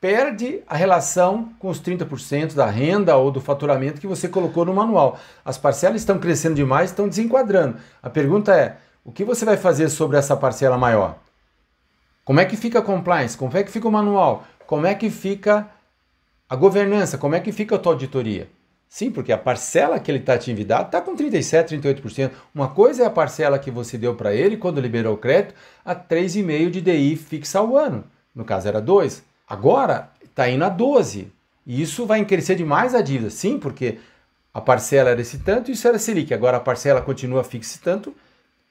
perde 0.00 0.62
a 0.66 0.74
relação 0.74 1.52
com 1.58 1.68
os 1.68 1.80
30% 1.80 2.54
da 2.54 2.66
renda 2.66 3.16
ou 3.16 3.30
do 3.30 3.40
faturamento 3.40 4.00
que 4.00 4.06
você 4.06 4.28
colocou 4.28 4.64
no 4.64 4.72
manual. 4.72 5.18
As 5.44 5.58
parcelas 5.58 6.00
estão 6.00 6.18
crescendo 6.18 6.54
demais, 6.54 6.90
estão 6.90 7.08
desenquadrando. 7.08 7.76
A 8.02 8.08
pergunta 8.08 8.54
é: 8.54 8.78
o 9.04 9.12
que 9.12 9.24
você 9.24 9.44
vai 9.44 9.56
fazer 9.56 9.88
sobre 9.90 10.16
essa 10.16 10.36
parcela 10.36 10.78
maior? 10.78 11.18
Como 12.24 12.40
é 12.40 12.44
que 12.44 12.56
fica 12.56 12.78
a 12.78 12.82
compliance? 12.82 13.36
Como 13.36 13.56
é 13.56 13.62
que 13.62 13.70
fica 13.70 13.88
o 13.88 13.92
manual? 13.92 14.44
Como 14.66 14.86
é 14.86 14.94
que 14.94 15.10
fica 15.10 15.68
a 16.48 16.56
governança? 16.56 17.18
Como 17.18 17.34
é 17.34 17.40
que 17.40 17.52
fica 17.52 17.74
a 17.74 17.78
tua 17.78 17.92
auditoria? 17.92 18.48
Sim, 18.88 19.10
porque 19.10 19.32
a 19.32 19.38
parcela 19.38 20.00
que 20.00 20.10
ele 20.10 20.18
está 20.18 20.36
te 20.36 20.50
enviando 20.50 20.86
está 20.86 21.00
com 21.00 21.16
37%, 21.16 21.80
38%. 21.80 22.32
Uma 22.52 22.68
coisa 22.68 23.04
é 23.04 23.06
a 23.06 23.10
parcela 23.10 23.58
que 23.58 23.70
você 23.70 23.96
deu 23.96 24.16
para 24.16 24.34
ele 24.34 24.56
quando 24.56 24.80
liberou 24.80 25.14
o 25.14 25.18
crédito 25.18 25.54
a 25.84 25.94
3,5% 25.94 26.70
de 26.70 26.80
DI 26.80 27.16
fixa 27.16 27.60
ao 27.60 27.76
ano. 27.76 28.04
No 28.34 28.44
caso 28.44 28.66
era 28.66 28.80
2. 28.80 29.29
Agora 29.50 30.08
está 30.24 30.48
indo 30.48 30.64
a 30.64 30.68
12. 30.68 31.26
E 31.66 31.82
isso 31.82 32.06
vai 32.06 32.20
encarecer 32.20 32.56
demais 32.56 32.94
a 32.94 33.02
dívida. 33.02 33.30
Sim, 33.30 33.58
porque 33.58 33.98
a 34.54 34.60
parcela 34.60 35.10
era 35.10 35.20
esse 35.20 35.38
tanto 35.38 35.70
e 35.70 35.74
isso 35.74 35.88
era 35.88 35.98
Selic. 35.98 36.32
Agora 36.32 36.56
a 36.56 36.60
parcela 36.60 37.02
continua 37.02 37.42
fixa 37.42 37.80
tanto, 37.82 38.14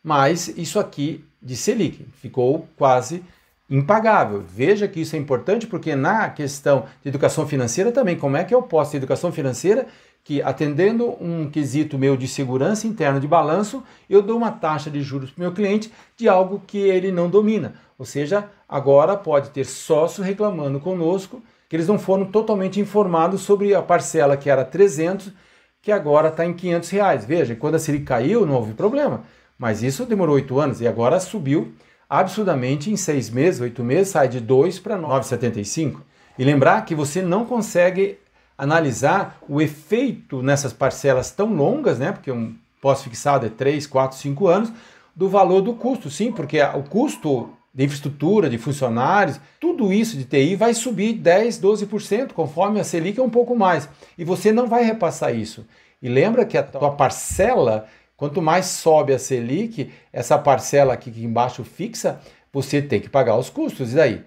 mas 0.01 0.47
isso 0.47 0.79
aqui 0.79 1.23
de 1.41 1.57
Selic 1.57 2.05
ficou 2.21 2.67
quase 2.77 3.23
impagável. 3.69 4.41
Veja 4.41 4.87
que 4.87 5.01
isso 5.01 5.15
é 5.15 5.19
importante 5.19 5.67
porque 5.67 5.95
na 5.95 6.29
questão 6.29 6.85
de 7.03 7.09
educação 7.09 7.45
financeira 7.45 7.91
também, 7.91 8.17
como 8.17 8.37
é 8.37 8.43
que 8.45 8.55
eu 8.55 8.61
posso 8.61 8.91
ter 8.91 8.97
educação 8.97 9.31
financeira 9.31 9.85
que 10.23 10.41
atendendo 10.41 11.15
um 11.21 11.49
quesito 11.49 11.97
meu 11.97 12.15
de 12.15 12.27
segurança 12.27 12.87
interna 12.87 13.19
de 13.19 13.27
balanço, 13.27 13.83
eu 14.09 14.21
dou 14.21 14.37
uma 14.37 14.51
taxa 14.51 14.89
de 14.89 15.01
juros 15.01 15.31
para 15.31 15.41
o 15.41 15.43
meu 15.43 15.53
cliente 15.53 15.91
de 16.15 16.27
algo 16.27 16.61
que 16.65 16.77
ele 16.77 17.11
não 17.11 17.29
domina. 17.29 17.75
Ou 17.99 18.05
seja, 18.05 18.49
agora 18.67 19.17
pode 19.17 19.49
ter 19.49 19.65
sócio 19.65 20.23
reclamando 20.23 20.79
conosco 20.79 21.43
que 21.67 21.75
eles 21.75 21.87
não 21.87 21.99
foram 21.99 22.25
totalmente 22.25 22.79
informados 22.79 23.41
sobre 23.41 23.75
a 23.75 23.81
parcela 23.81 24.37
que 24.37 24.49
era 24.49 24.63
300, 24.63 25.33
que 25.81 25.91
agora 25.91 26.29
está 26.29 26.45
em 26.45 26.53
500 26.53 26.89
reais. 26.89 27.25
Veja, 27.25 27.55
quando 27.57 27.75
a 27.75 27.79
Selic 27.79 28.05
caiu 28.05 28.45
não 28.45 28.55
houve 28.55 28.73
problema, 28.73 29.23
mas 29.57 29.83
isso 29.83 30.05
demorou 30.05 30.35
oito 30.35 30.57
anos 30.59 30.79
e 30.79 30.87
agora 30.87 31.19
subiu 31.19 31.73
absurdamente 32.09 32.89
em 32.89 32.95
seis 32.95 33.29
meses, 33.29 33.59
oito 33.59 33.83
meses, 33.83 34.13
sai 34.13 34.29
de 34.29 34.39
2 34.39 34.79
para 34.79 34.97
9,75. 34.97 35.97
E 36.39 36.43
lembrar 36.43 36.85
que 36.85 36.95
você 36.95 37.21
não 37.21 37.45
consegue 37.45 38.17
analisar 38.57 39.37
o 39.47 39.61
efeito 39.61 40.41
nessas 40.41 40.71
parcelas 40.71 41.31
tão 41.31 41.53
longas, 41.53 41.99
né? 41.99 42.13
Porque 42.13 42.31
um 42.31 42.55
pós-fixado 42.81 43.45
é 43.45 43.49
3, 43.49 43.85
4, 43.85 44.17
5 44.17 44.47
anos, 44.47 44.73
do 45.13 45.27
valor 45.27 45.61
do 45.61 45.73
custo, 45.73 46.09
sim, 46.09 46.31
porque 46.31 46.61
o 46.61 46.83
custo 46.83 47.49
de 47.79 47.85
infraestrutura, 47.85 48.49
de 48.49 48.57
funcionários, 48.57 49.39
tudo 49.57 49.93
isso 49.93 50.17
de 50.17 50.25
TI 50.25 50.53
vai 50.57 50.73
subir 50.73 51.13
10, 51.13 51.61
12%, 51.61 52.33
conforme 52.33 52.77
a 52.77 52.83
Selic 52.83 53.17
é 53.17 53.23
um 53.23 53.29
pouco 53.29 53.55
mais. 53.55 53.87
E 54.17 54.25
você 54.25 54.51
não 54.51 54.67
vai 54.67 54.83
repassar 54.83 55.33
isso. 55.33 55.65
E 56.01 56.09
lembra 56.09 56.45
que 56.45 56.57
a 56.57 56.63
tua 56.63 56.91
parcela, 56.91 57.87
quanto 58.17 58.41
mais 58.41 58.65
sobe 58.65 59.13
a 59.13 59.17
Selic, 59.17 59.89
essa 60.11 60.37
parcela 60.37 60.93
aqui, 60.93 61.09
embaixo 61.23 61.63
fixa, 61.63 62.19
você 62.51 62.81
tem 62.81 62.99
que 62.99 63.07
pagar 63.07 63.37
os 63.37 63.49
custos. 63.49 63.93
E 63.93 63.95
daí? 63.95 64.23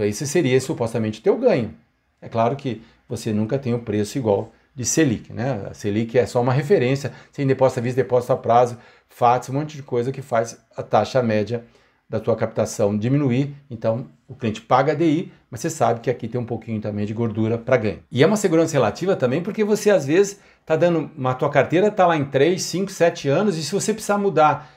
Esse 0.00 0.26
seria 0.26 0.60
supostamente 0.60 1.22
teu 1.22 1.38
ganho. 1.38 1.72
É 2.20 2.28
claro 2.28 2.56
que 2.56 2.82
você 3.08 3.32
nunca 3.32 3.60
tem 3.60 3.74
o 3.74 3.78
preço 3.78 4.18
igual 4.18 4.52
de 4.74 4.84
Selic. 4.84 5.32
Né? 5.32 5.68
A 5.70 5.72
Selic 5.72 6.18
é 6.18 6.26
só 6.26 6.42
uma 6.42 6.52
referência, 6.52 7.12
sem 7.30 7.46
depósito 7.46 7.78
à 7.78 7.82
vista, 7.84 8.02
depósito 8.02 8.32
a 8.32 8.36
prazo, 8.36 8.76
FATS, 9.08 9.50
um 9.50 9.52
monte 9.52 9.76
de 9.76 9.84
coisa 9.84 10.10
que 10.10 10.20
faz 10.20 10.58
a 10.76 10.82
taxa 10.82 11.22
média 11.22 11.64
da 12.08 12.18
tua 12.18 12.34
captação 12.34 12.96
diminuir. 12.96 13.54
Então, 13.68 14.06
o 14.26 14.34
cliente 14.34 14.62
paga 14.62 14.96
DI, 14.96 15.30
mas 15.50 15.60
você 15.60 15.68
sabe 15.68 16.00
que 16.00 16.10
aqui 16.10 16.26
tem 16.26 16.40
um 16.40 16.44
pouquinho 16.44 16.80
também 16.80 17.04
de 17.04 17.12
gordura 17.12 17.58
para 17.58 17.76
ganho. 17.76 17.98
E 18.10 18.22
é 18.22 18.26
uma 18.26 18.36
segurança 18.36 18.72
relativa 18.72 19.14
também, 19.14 19.42
porque 19.42 19.62
você 19.62 19.90
às 19.90 20.06
vezes 20.06 20.40
está 20.60 20.74
dando, 20.74 21.10
uma 21.16 21.34
tua 21.34 21.50
carteira 21.50 21.88
está 21.88 22.06
lá 22.06 22.16
em 22.16 22.24
3, 22.24 22.60
5, 22.62 22.90
7 22.90 23.28
anos, 23.28 23.58
e 23.58 23.62
se 23.62 23.72
você 23.72 23.92
precisar 23.92 24.18
mudar 24.18 24.70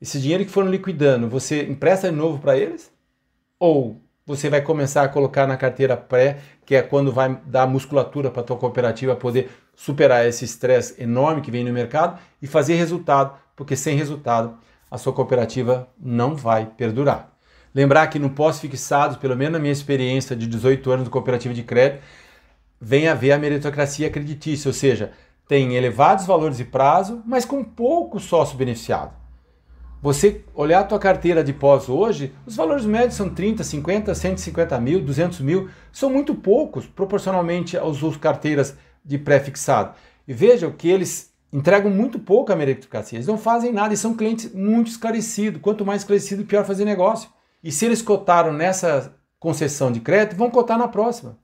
esse 0.00 0.20
dinheiro 0.20 0.44
que 0.44 0.50
foram 0.50 0.70
liquidando, 0.70 1.28
você 1.28 1.64
empresta 1.64 2.10
de 2.10 2.16
novo 2.16 2.38
para 2.38 2.56
eles? 2.56 2.92
Ou 3.58 4.00
você 4.24 4.50
vai 4.50 4.60
começar 4.60 5.02
a 5.02 5.08
colocar 5.08 5.46
na 5.46 5.56
carteira 5.56 5.96
pré, 5.96 6.38
que 6.64 6.74
é 6.74 6.82
quando 6.82 7.12
vai 7.12 7.40
dar 7.46 7.66
musculatura 7.66 8.30
para 8.30 8.42
a 8.42 8.44
tua 8.44 8.56
cooperativa 8.56 9.14
poder 9.14 9.50
superar 9.74 10.26
esse 10.26 10.44
estresse 10.44 11.00
enorme 11.00 11.40
que 11.40 11.50
vem 11.50 11.64
no 11.64 11.72
mercado 11.72 12.18
e 12.42 12.46
fazer 12.46 12.74
resultado, 12.74 13.38
porque 13.54 13.76
sem 13.76 13.96
resultado 13.96 14.58
a 14.90 14.98
sua 14.98 15.12
cooperativa 15.12 15.88
não 15.98 16.34
vai 16.34 16.66
perdurar. 16.66 17.32
Lembrar 17.74 18.06
que 18.06 18.18
no 18.18 18.30
pós-fixado, 18.30 19.18
pelo 19.18 19.36
menos 19.36 19.54
na 19.54 19.58
minha 19.58 19.72
experiência 19.72 20.34
de 20.34 20.46
18 20.46 20.90
anos 20.90 21.04
de 21.04 21.10
cooperativa 21.10 21.52
de 21.52 21.62
crédito, 21.62 22.02
vem 22.80 23.08
a 23.08 23.14
ver 23.14 23.32
a 23.32 23.38
meritocracia 23.38 24.10
creditícia, 24.10 24.68
ou 24.68 24.72
seja, 24.72 25.12
tem 25.48 25.74
elevados 25.74 26.26
valores 26.26 26.56
de 26.56 26.64
prazo, 26.64 27.22
mas 27.26 27.44
com 27.44 27.62
pouco 27.62 28.18
sócio 28.18 28.56
beneficiado. 28.56 29.12
Você 30.02 30.44
olhar 30.54 30.80
a 30.80 30.84
tua 30.84 30.98
carteira 30.98 31.42
de 31.42 31.52
pós 31.52 31.88
hoje, 31.88 32.32
os 32.46 32.54
valores 32.54 32.84
médios 32.84 33.14
são 33.14 33.28
30, 33.28 33.64
50, 33.64 34.14
150 34.14 34.80
mil, 34.80 35.00
200 35.00 35.40
mil, 35.40 35.68
são 35.90 36.10
muito 36.10 36.34
poucos 36.34 36.86
proporcionalmente 36.86 37.76
aos 37.76 38.16
carteiras 38.16 38.76
de 39.04 39.18
pré-fixado. 39.18 39.94
E 40.26 40.32
vejam 40.32 40.70
que 40.70 40.88
eles 40.88 41.32
entregam 41.56 41.90
muito 41.90 42.18
pouco 42.18 42.52
a 42.52 42.56
meritocracia, 42.56 43.16
eles 43.16 43.26
não 43.26 43.38
fazem 43.38 43.72
nada 43.72 43.94
e 43.94 43.96
são 43.96 44.14
clientes 44.14 44.52
muito 44.52 44.88
esclarecidos. 44.88 45.62
Quanto 45.62 45.86
mais 45.86 46.02
esclarecido, 46.02 46.44
pior 46.44 46.66
fazer 46.66 46.84
negócio. 46.84 47.30
E 47.64 47.72
se 47.72 47.86
eles 47.86 48.02
cotaram 48.02 48.52
nessa 48.52 49.16
concessão 49.40 49.90
de 49.90 50.00
crédito, 50.00 50.36
vão 50.36 50.50
cotar 50.50 50.76
na 50.76 50.86
próxima. 50.86 51.38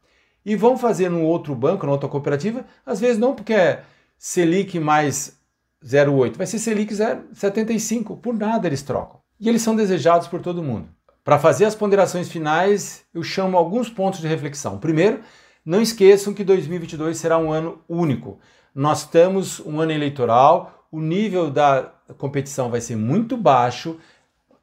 E 0.44 0.54
vão 0.54 0.76
fazer 0.76 1.08
num 1.08 1.24
outro 1.24 1.54
banco, 1.54 1.86
numa 1.86 1.94
outra 1.94 2.10
cooperativa, 2.10 2.66
às 2.84 3.00
vezes 3.00 3.16
não 3.16 3.34
porque 3.34 3.54
é 3.54 3.84
Selic 4.18 4.78
mais 4.78 5.38
0,8, 5.82 6.36
vai 6.36 6.46
ser 6.46 6.58
Selic 6.58 6.92
0,75. 6.92 8.20
Por 8.20 8.34
nada 8.34 8.66
eles 8.66 8.82
trocam. 8.82 9.20
E 9.40 9.48
eles 9.48 9.62
são 9.62 9.74
desejados 9.74 10.28
por 10.28 10.42
todo 10.42 10.62
mundo. 10.62 10.88
Para 11.24 11.38
fazer 11.38 11.64
as 11.64 11.74
ponderações 11.74 12.28
finais, 12.28 13.02
eu 13.14 13.22
chamo 13.22 13.56
alguns 13.56 13.88
pontos 13.88 14.20
de 14.20 14.26
reflexão. 14.26 14.78
Primeiro, 14.78 15.20
não 15.64 15.80
esqueçam 15.80 16.34
que 16.34 16.44
2022 16.44 17.16
será 17.16 17.38
um 17.38 17.50
ano 17.50 17.80
único. 17.88 18.38
Nós 18.74 19.00
estamos 19.00 19.60
um 19.60 19.80
ano 19.80 19.92
eleitoral, 19.92 20.86
o 20.90 21.00
nível 21.00 21.50
da 21.50 21.92
competição 22.16 22.70
vai 22.70 22.80
ser 22.80 22.96
muito 22.96 23.36
baixo, 23.36 23.98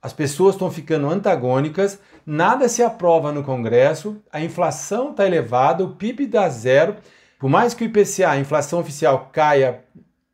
as 0.01 0.13
pessoas 0.13 0.55
estão 0.55 0.71
ficando 0.71 1.09
antagônicas, 1.09 1.99
nada 2.25 2.67
se 2.69 2.81
aprova 2.81 3.31
no 3.31 3.43
Congresso, 3.43 4.17
a 4.31 4.41
inflação 4.41 5.11
está 5.11 5.27
elevada, 5.27 5.83
o 5.83 5.95
PIB 5.95 6.25
dá 6.25 6.47
zero. 6.49 6.95
Por 7.37 7.49
mais 7.49 7.73
que 7.73 7.83
o 7.83 7.87
IPCA, 7.87 8.31
a 8.31 8.39
inflação 8.39 8.79
oficial, 8.79 9.29
caia 9.31 9.83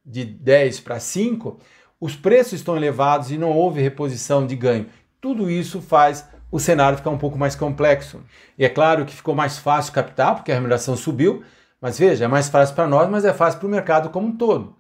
de 0.05 0.23
10 0.23 0.79
para 0.81 0.99
5, 0.99 1.59
os 1.99 2.15
preços 2.15 2.53
estão 2.53 2.77
elevados 2.77 3.31
e 3.31 3.37
não 3.37 3.51
houve 3.51 3.81
reposição 3.81 4.45
de 4.45 4.55
ganho. 4.55 4.85
Tudo 5.19 5.49
isso 5.49 5.81
faz 5.81 6.27
o 6.51 6.59
cenário 6.59 6.97
ficar 6.97 7.09
um 7.09 7.17
pouco 7.17 7.37
mais 7.37 7.55
complexo. 7.55 8.21
E 8.57 8.63
é 8.63 8.69
claro 8.69 9.05
que 9.05 9.15
ficou 9.15 9.35
mais 9.35 9.57
fácil 9.57 9.91
captar, 9.91 10.35
porque 10.35 10.51
a 10.51 10.55
remuneração 10.55 10.95
subiu, 10.95 11.43
mas 11.85 11.99
veja, 11.99 12.25
é 12.25 12.27
mais 12.27 12.49
fácil 12.49 12.73
para 12.73 12.87
nós, 12.87 13.07
mas 13.07 13.25
é 13.25 13.31
fácil 13.31 13.59
para 13.59 13.67
o 13.67 13.69
mercado 13.69 14.09
como 14.09 14.29
um 14.29 14.35
todo. 14.35 14.75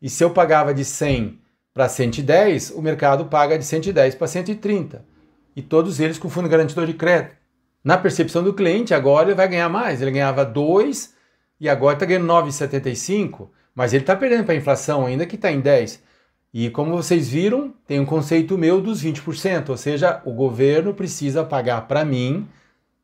E 0.00 0.08
se 0.08 0.22
eu 0.22 0.30
pagava 0.30 0.72
de 0.72 0.84
100 0.84 1.40
para 1.74 1.88
110, 1.88 2.70
o 2.70 2.80
mercado 2.80 3.24
paga 3.24 3.58
de 3.58 3.64
110 3.64 4.14
para 4.14 4.28
130. 4.28 5.04
E 5.56 5.60
todos 5.60 5.98
eles 5.98 6.16
com 6.16 6.30
fundo 6.30 6.48
garantidor 6.48 6.86
de 6.86 6.94
crédito. 6.94 7.34
Na 7.82 7.98
percepção 7.98 8.40
do 8.40 8.54
cliente, 8.54 8.94
agora 8.94 9.26
ele 9.26 9.34
vai 9.34 9.48
ganhar 9.48 9.68
mais. 9.68 10.00
Ele 10.00 10.12
ganhava 10.12 10.44
2 10.44 11.12
e 11.58 11.68
agora 11.68 11.94
está 11.94 12.06
ganhando 12.06 12.28
9,75. 12.28 13.48
Mas 13.74 13.92
ele 13.92 14.04
está 14.04 14.14
perdendo 14.14 14.44
para 14.44 14.54
a 14.54 14.56
inflação 14.56 15.04
ainda 15.04 15.26
que 15.26 15.34
está 15.34 15.50
em 15.50 15.60
10%. 15.60 15.98
E 16.52 16.70
como 16.70 16.92
vocês 16.92 17.28
viram, 17.28 17.74
tem 17.84 17.98
um 17.98 18.06
conceito 18.06 18.56
meu 18.56 18.80
dos 18.80 19.02
20%, 19.02 19.70
ou 19.70 19.76
seja, 19.76 20.22
o 20.24 20.32
governo 20.32 20.94
precisa 20.94 21.42
pagar 21.42 21.88
para 21.88 22.04
mim, 22.04 22.46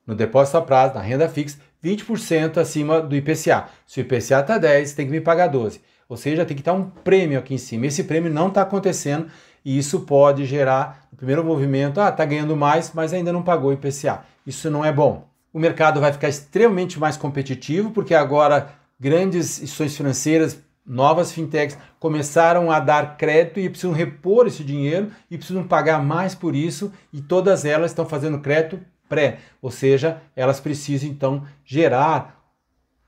no 0.06 0.14
depósito 0.14 0.56
a 0.56 0.62
prazo, 0.62 0.94
na 0.94 1.00
renda 1.00 1.28
fixa, 1.28 1.58
20% 1.84 2.58
acima 2.58 3.00
do 3.00 3.16
IPCA. 3.16 3.68
Se 3.86 4.00
o 4.00 4.02
IPCA 4.02 4.40
está 4.40 4.58
10, 4.58 4.92
tem 4.92 5.06
que 5.06 5.12
me 5.12 5.20
pagar 5.20 5.48
12. 5.48 5.80
Ou 6.08 6.16
seja, 6.16 6.44
tem 6.44 6.56
que 6.56 6.60
estar 6.60 6.72
um 6.72 6.90
prêmio 6.90 7.38
aqui 7.38 7.54
em 7.54 7.58
cima. 7.58 7.86
Esse 7.86 8.04
prêmio 8.04 8.32
não 8.32 8.48
está 8.48 8.62
acontecendo 8.62 9.28
e 9.64 9.78
isso 9.78 10.00
pode 10.00 10.44
gerar, 10.44 11.06
no 11.12 11.16
primeiro 11.16 11.44
movimento, 11.44 12.00
ah, 12.00 12.08
está 12.08 12.24
ganhando 12.24 12.56
mais, 12.56 12.92
mas 12.94 13.12
ainda 13.12 13.32
não 13.32 13.42
pagou 13.42 13.70
o 13.70 13.72
IPCA. 13.72 14.24
Isso 14.46 14.70
não 14.70 14.84
é 14.84 14.92
bom. 14.92 15.28
O 15.52 15.58
mercado 15.58 16.00
vai 16.00 16.12
ficar 16.12 16.28
extremamente 16.28 16.98
mais 16.98 17.16
competitivo, 17.16 17.90
porque 17.90 18.14
agora 18.14 18.72
grandes 18.98 19.62
instituições 19.62 19.96
financeiras, 19.96 20.58
novas 20.86 21.32
fintechs 21.32 21.78
começaram 21.98 22.70
a 22.70 22.80
dar 22.80 23.16
crédito 23.16 23.60
e 23.60 23.68
precisam 23.68 23.92
repor 23.92 24.46
esse 24.46 24.64
dinheiro 24.64 25.10
e 25.30 25.36
precisam 25.36 25.62
pagar 25.62 26.02
mais 26.02 26.34
por 26.34 26.54
isso 26.54 26.92
e 27.12 27.20
todas 27.20 27.64
elas 27.64 27.90
estão 27.90 28.06
fazendo 28.06 28.40
crédito 28.40 28.80
pré, 29.10 29.40
ou 29.60 29.70
seja, 29.70 30.22
elas 30.36 30.60
precisam 30.60 31.10
então 31.10 31.42
gerar 31.64 32.40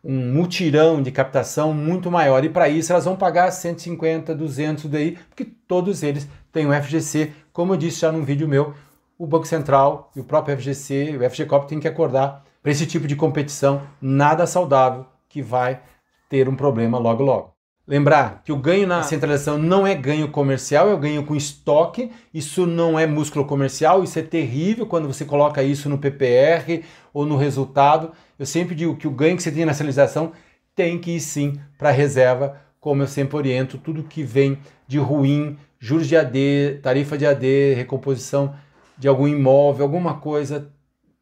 um 0.05 0.33
mutirão 0.33 1.01
de 1.01 1.13
captação 1.13 1.73
muito 1.73 2.11
maior. 2.11 2.45
E 2.45 2.49
para 2.49 2.69
isso 2.69 2.93
elas 2.93 3.05
vão 3.05 3.17
pagar 3.17 3.51
150, 3.53 4.35
200 4.35 4.87
daí, 4.87 5.13
porque 5.29 5.45
todos 5.45 6.03
eles 6.03 6.29
têm 6.51 6.67
o 6.67 6.83
FGC, 6.83 7.33
como 7.53 7.73
eu 7.73 7.77
disse 7.77 8.01
já 8.01 8.11
num 8.11 8.25
vídeo 8.25 8.49
meu, 8.49 8.75
o 9.17 9.27
Banco 9.27 9.47
Central 9.47 10.11
e 10.17 10.21
o 10.21 10.25
próprio 10.25 10.59
FGC, 10.59 11.17
o 11.17 11.31
FGCOP 11.31 11.69
tem 11.69 11.79
que 11.79 11.87
acordar 11.87 12.45
para 12.61 12.73
esse 12.73 12.87
tipo 12.87 13.07
de 13.07 13.15
competição 13.15 13.83
nada 14.01 14.47
saudável 14.47 15.07
que 15.29 15.41
vai 15.41 15.81
ter 16.29 16.49
um 16.49 16.57
problema 16.57 16.99
logo 16.99 17.23
logo. 17.23 17.52
Lembrar 17.87 18.43
que 18.45 18.53
o 18.53 18.57
ganho 18.57 18.87
na 18.87 19.03
centralização 19.03 19.59
não 19.59 19.85
é 19.85 19.95
ganho 19.95 20.29
comercial, 20.29 20.89
é 20.89 20.95
o 20.95 20.99
ganho 20.99 21.25
com 21.25 21.35
estoque. 21.35 22.13
Isso 22.33 22.65
não 22.65 22.97
é 22.97 23.07
músculo 23.07 23.45
comercial, 23.45 24.05
isso 24.05 24.19
é 24.19 24.23
terrível 24.23 24.87
quando 24.87 25.09
você 25.09 25.25
coloca 25.25 25.63
isso 25.63 25.89
no 25.89 25.99
PPR 25.99 26.85
ou 27.13 27.27
no 27.27 27.37
resultado. 27.37 28.13
Eu 28.39 28.47
sempre 28.47 28.75
digo 28.75 28.97
que 28.97 29.09
o 29.09 29.11
ganho 29.11 29.37
que 29.37 29.43
você 29.43 29.51
tem 29.51 29.65
na 29.65 29.75
centralização 29.75 30.33
tem 30.77 30.99
que 30.99 31.17
ir 31.17 31.21
sim 31.21 31.61
para 31.77 31.89
a 31.89 31.93
reserva, 31.93 32.57
como 32.79 33.03
eu 33.03 33.07
sempre 33.07 33.37
oriento, 33.37 33.79
tudo 33.79 34.05
que 34.05 34.23
vem 34.23 34.59
de 34.87 34.99
ruim, 34.99 35.59
juros 35.79 36.07
de 36.07 36.17
AD, 36.17 36.81
tarifa 36.83 37.19
de 37.19 37.27
AD, 37.27 37.75
recomposição 37.75 38.55
de 38.97 39.09
algum 39.09 39.27
imóvel, 39.27 39.85
alguma 39.85 40.15
coisa, 40.15 40.71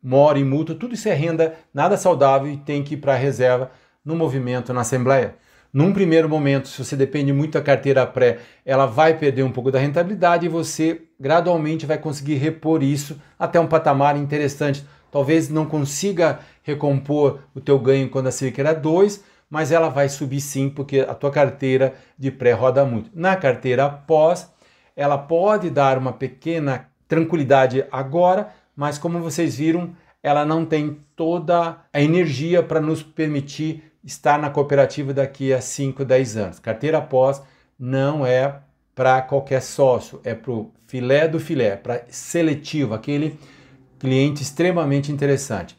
mora 0.03 0.38
em 0.38 0.44
multa, 0.44 0.75
tudo 0.75 0.94
isso 0.94 1.09
é 1.09 1.14
renda 1.14 1.55
nada 1.73 1.96
saudável 1.96 2.53
e 2.53 2.57
tem 2.59 2.83
que 2.83 2.94
ir 2.94 2.99
para 2.99 3.14
a 3.14 3.16
reserva 3.16 3.70
no 4.05 4.14
movimento 4.14 4.73
na 4.73 4.83
Assembleia. 4.83 5.37
Num 5.72 5.92
primeiro 5.92 6.28
momento, 6.28 6.66
se 6.66 6.85
você 6.85 6.96
depende 6.96 7.33
muito 7.33 7.52
da 7.52 7.62
carteira 7.62 8.04
pré, 8.04 8.38
ela 8.66 8.87
vai 8.87 9.16
perder 9.16 9.44
um 9.44 9.52
pouco 9.52 9.70
da 9.70 9.78
rentabilidade 9.78 10.44
e 10.44 10.48
você 10.48 11.02
gradualmente 11.18 11.87
vai 11.87 11.96
conseguir 11.96 12.35
repor 12.35 12.83
isso 12.83 13.20
até 13.38 13.61
um 13.61 13.68
patamar 13.68 14.16
interessante. 14.16 14.85
Talvez 15.12 15.48
não 15.48 15.64
consiga 15.64 16.40
recompor 16.64 17.38
o 17.54 17.61
teu 17.61 17.78
ganho 17.78 18.11
quando 18.11 18.26
a 18.26 18.33
Selic 18.33 18.61
era 18.61 18.72
2, 18.72 19.22
mas 19.48 19.70
ela 19.70 19.88
vai 19.88 20.09
subir 20.09 20.40
sim, 20.40 20.68
porque 20.68 21.00
a 21.00 21.14
tua 21.14 21.30
carteira 21.30 21.94
de 22.18 22.33
pré 22.33 22.50
roda 22.50 22.85
muito. 22.85 23.11
Na 23.14 23.37
carteira 23.37 23.88
pós, 23.88 24.52
ela 24.96 25.18
pode 25.18 25.70
dar 25.70 25.98
uma 25.98 26.12
pequena 26.12 26.88
tranquilidade 27.06 27.85
agora, 27.92 28.50
mas 28.74 28.98
como 28.98 29.20
vocês 29.20 29.56
viram, 29.56 29.90
ela 30.22 30.44
não 30.44 30.64
tem 30.64 30.98
toda 31.14 31.78
a 31.92 32.00
energia 32.02 32.62
para 32.62 32.80
nos 32.80 33.02
permitir 33.02 33.89
estar 34.04 34.38
na 34.38 34.50
cooperativa 34.50 35.12
daqui 35.12 35.52
a 35.52 35.60
5, 35.60 36.04
10 36.04 36.36
anos. 36.36 36.58
Carteira 36.58 37.00
pós 37.00 37.42
não 37.78 38.24
é 38.26 38.60
para 38.94 39.22
qualquer 39.22 39.62
sócio, 39.62 40.20
é 40.24 40.34
para 40.34 40.50
o 40.50 40.72
filé 40.86 41.28
do 41.28 41.38
filé, 41.38 41.76
para 41.76 42.04
seletivo, 42.08 42.94
aquele 42.94 43.38
cliente 43.98 44.42
extremamente 44.42 45.12
interessante. 45.12 45.78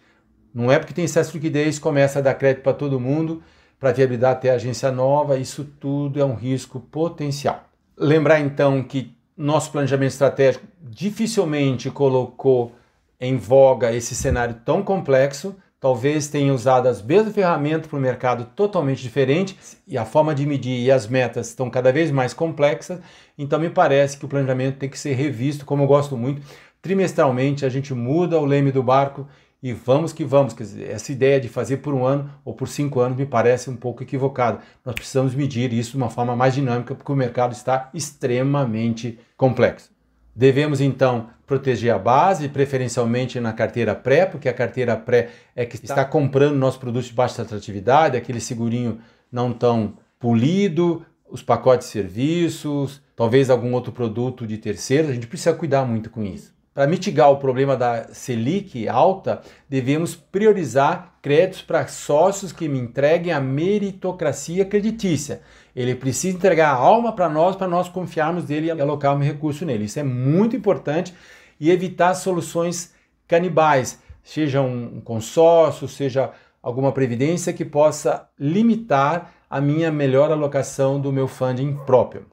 Não 0.53 0.71
é 0.71 0.79
porque 0.79 0.93
tem 0.93 1.05
excesso 1.05 1.31
de 1.31 1.37
liquidez, 1.37 1.79
começa 1.79 2.19
a 2.19 2.21
dar 2.21 2.33
crédito 2.33 2.63
para 2.63 2.73
todo 2.73 2.99
mundo, 2.99 3.41
para 3.79 3.91
viabilidade 3.91 4.37
até 4.37 4.49
agência 4.51 4.91
nova, 4.91 5.37
isso 5.37 5.63
tudo 5.79 6.19
é 6.19 6.25
um 6.25 6.35
risco 6.35 6.79
potencial. 6.79 7.63
Lembrar 7.97 8.39
então 8.39 8.83
que 8.83 9.15
nosso 9.35 9.71
planejamento 9.71 10.11
estratégico 10.11 10.65
dificilmente 10.81 11.89
colocou 11.89 12.75
em 13.19 13.37
voga 13.37 13.91
esse 13.91 14.15
cenário 14.15 14.55
tão 14.65 14.83
complexo, 14.83 15.55
talvez 15.81 16.27
tenha 16.27 16.53
usado 16.53 16.87
as 16.87 17.01
mesmas 17.01 17.33
ferramentas 17.33 17.87
para 17.87 17.97
um 17.97 18.01
mercado 18.01 18.45
totalmente 18.55 19.01
diferente 19.01 19.57
e 19.87 19.97
a 19.97 20.05
forma 20.05 20.33
de 20.33 20.45
medir 20.45 20.79
e 20.79 20.91
as 20.91 21.07
metas 21.07 21.49
estão 21.49 21.71
cada 21.71 21.91
vez 21.91 22.11
mais 22.11 22.33
complexas, 22.35 22.99
então 23.35 23.59
me 23.59 23.69
parece 23.69 24.15
que 24.17 24.23
o 24.23 24.27
planejamento 24.27 24.77
tem 24.77 24.87
que 24.87 24.99
ser 24.99 25.13
revisto, 25.13 25.65
como 25.65 25.83
eu 25.83 25.87
gosto 25.87 26.15
muito, 26.15 26.41
trimestralmente 26.81 27.65
a 27.65 27.69
gente 27.69 27.93
muda 27.95 28.39
o 28.39 28.45
leme 28.45 28.71
do 28.71 28.83
barco 28.83 29.27
e 29.61 29.73
vamos 29.73 30.13
que 30.13 30.23
vamos. 30.23 30.53
Quer 30.53 30.63
dizer, 30.63 30.89
essa 30.89 31.11
ideia 31.11 31.39
de 31.39 31.49
fazer 31.49 31.77
por 31.77 31.93
um 31.93 32.05
ano 32.05 32.31
ou 32.45 32.53
por 32.53 32.67
cinco 32.67 32.99
anos 32.99 33.17
me 33.17 33.25
parece 33.25 33.69
um 33.69 33.75
pouco 33.75 34.03
equivocada. 34.03 34.59
Nós 34.85 34.95
precisamos 34.95 35.35
medir 35.35 35.73
isso 35.73 35.91
de 35.91 35.97
uma 35.97 36.09
forma 36.09 36.35
mais 36.35 36.53
dinâmica 36.53 36.95
porque 36.95 37.11
o 37.11 37.15
mercado 37.15 37.53
está 37.53 37.89
extremamente 37.93 39.19
complexo. 39.37 39.90
Devemos 40.35 40.79
então 40.79 41.29
proteger 41.45 41.93
a 41.93 41.99
base, 41.99 42.47
preferencialmente 42.47 43.39
na 43.39 43.51
carteira 43.51 43.93
pré, 43.93 44.25
porque 44.25 44.47
a 44.47 44.53
carteira 44.53 44.95
pré 44.95 45.29
é 45.55 45.65
que 45.65 45.75
está 45.75 46.05
comprando 46.05 46.55
nossos 46.55 46.79
produtos 46.79 47.09
de 47.09 47.13
baixa 47.13 47.41
atratividade, 47.41 48.15
aquele 48.15 48.39
segurinho 48.39 48.99
não 49.31 49.51
tão 49.51 49.97
polido, 50.17 51.05
os 51.29 51.41
pacotes 51.41 51.87
de 51.87 51.93
serviços, 51.93 53.01
talvez 53.15 53.49
algum 53.49 53.73
outro 53.73 53.91
produto 53.91 54.47
de 54.47 54.57
terceiros. 54.57 55.09
A 55.09 55.13
gente 55.13 55.27
precisa 55.27 55.53
cuidar 55.53 55.85
muito 55.85 56.09
com 56.09 56.23
isso. 56.23 56.53
Para 56.73 56.87
mitigar 56.87 57.29
o 57.29 57.35
problema 57.35 57.75
da 57.75 58.13
Selic 58.13 58.87
alta, 58.87 59.41
devemos 59.67 60.15
priorizar 60.15 61.17
créditos 61.21 61.61
para 61.61 61.85
sócios 61.87 62.53
que 62.53 62.69
me 62.69 62.79
entreguem 62.79 63.33
a 63.33 63.41
meritocracia 63.41 64.63
creditícia. 64.63 65.41
Ele 65.75 65.93
precisa 65.93 66.37
entregar 66.37 66.69
a 66.69 66.77
alma 66.77 67.11
para 67.13 67.27
nós, 67.27 67.57
para 67.57 67.67
nós 67.67 67.89
confiarmos 67.89 68.47
nele 68.47 68.67
e 68.67 68.71
alocarmos 68.71 69.27
recurso 69.27 69.65
nele. 69.65 69.83
Isso 69.83 69.99
é 69.99 70.03
muito 70.03 70.55
importante 70.55 71.13
e 71.59 71.69
evitar 71.69 72.13
soluções 72.13 72.93
canibais, 73.27 73.99
seja 74.23 74.61
um 74.61 75.01
consórcio, 75.01 75.89
seja 75.89 76.31
alguma 76.63 76.93
previdência 76.93 77.51
que 77.51 77.65
possa 77.65 78.29
limitar 78.39 79.33
a 79.49 79.59
minha 79.59 79.91
melhor 79.91 80.31
alocação 80.31 81.01
do 81.01 81.11
meu 81.11 81.27
funding 81.27 81.75
próprio. 81.85 82.27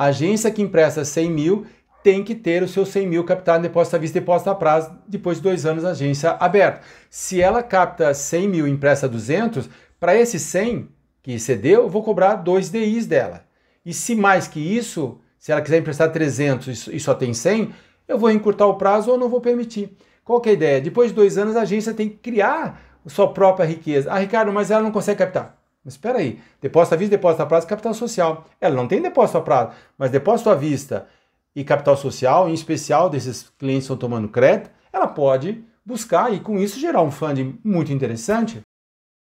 A 0.00 0.06
agência 0.06 0.50
que 0.50 0.62
empresta 0.62 1.04
100 1.04 1.30
mil 1.30 1.66
tem 2.02 2.24
que 2.24 2.34
ter 2.34 2.62
os 2.62 2.72
seus 2.72 2.88
100 2.88 3.06
mil 3.06 3.24
captados 3.24 3.60
em 3.60 3.68
depósito 3.68 3.96
à 3.96 3.98
vista 3.98 4.18
e 4.18 4.20
depósito 4.20 4.50
a 4.50 4.54
prazo, 4.54 4.90
depois 5.06 5.36
de 5.36 5.42
dois 5.42 5.64
anos 5.64 5.84
agência 5.84 6.32
aberta. 6.32 6.80
Se 7.08 7.40
ela 7.40 7.62
capta 7.62 8.12
100 8.12 8.48
mil 8.48 8.66
e 8.66 8.70
empresta 8.70 9.08
200, 9.08 9.68
para 10.00 10.16
esse 10.16 10.38
100 10.38 10.88
que 11.22 11.38
cedeu, 11.38 11.82
eu 11.82 11.88
vou 11.88 12.02
cobrar 12.02 12.34
dois 12.34 12.70
DIs 12.70 13.06
dela. 13.06 13.44
E 13.86 13.94
se 13.94 14.14
mais 14.14 14.48
que 14.48 14.60
isso, 14.60 15.20
se 15.38 15.52
ela 15.52 15.60
quiser 15.60 15.78
emprestar 15.78 16.10
300 16.10 16.88
e 16.88 16.98
só 16.98 17.14
tem 17.14 17.32
100, 17.32 17.72
eu 18.08 18.18
vou 18.18 18.30
encurtar 18.30 18.66
o 18.66 18.74
prazo 18.74 19.10
ou 19.10 19.18
não 19.18 19.28
vou 19.28 19.40
permitir. 19.40 19.96
Qual 20.24 20.40
que 20.40 20.48
é 20.48 20.52
a 20.52 20.54
ideia? 20.54 20.80
Depois 20.80 21.10
de 21.10 21.16
dois 21.16 21.38
anos, 21.38 21.56
a 21.56 21.62
agência 21.62 21.94
tem 21.94 22.08
que 22.08 22.16
criar 22.16 22.80
sua 23.06 23.32
própria 23.32 23.66
riqueza. 23.66 24.10
Ah, 24.10 24.18
Ricardo, 24.18 24.52
mas 24.52 24.70
ela 24.70 24.82
não 24.82 24.92
consegue 24.92 25.18
captar. 25.18 25.58
Mas 25.84 25.94
espera 25.94 26.18
aí, 26.18 26.38
depósito 26.60 26.94
à 26.94 26.98
vista, 26.98 27.16
depósito 27.16 27.42
a 27.42 27.46
prazo, 27.46 27.66
capital 27.66 27.94
social. 27.94 28.46
Ela 28.60 28.74
não 28.74 28.86
tem 28.86 29.02
depósito 29.02 29.38
a 29.38 29.40
prazo, 29.40 29.72
mas 29.98 30.10
depósito 30.10 30.48
à 30.50 30.54
vista 30.54 31.08
e 31.54 31.64
capital 31.64 31.96
social, 31.96 32.48
em 32.48 32.54
especial 32.54 33.10
desses 33.10 33.50
clientes 33.58 33.86
que 33.86 33.92
estão 33.92 33.96
tomando 33.96 34.28
crédito, 34.28 34.70
ela 34.92 35.06
pode 35.06 35.64
buscar 35.84 36.32
e 36.32 36.40
com 36.40 36.58
isso 36.58 36.80
gerar 36.80 37.02
um 37.02 37.10
funding 37.10 37.58
muito 37.64 37.92
interessante. 37.92 38.60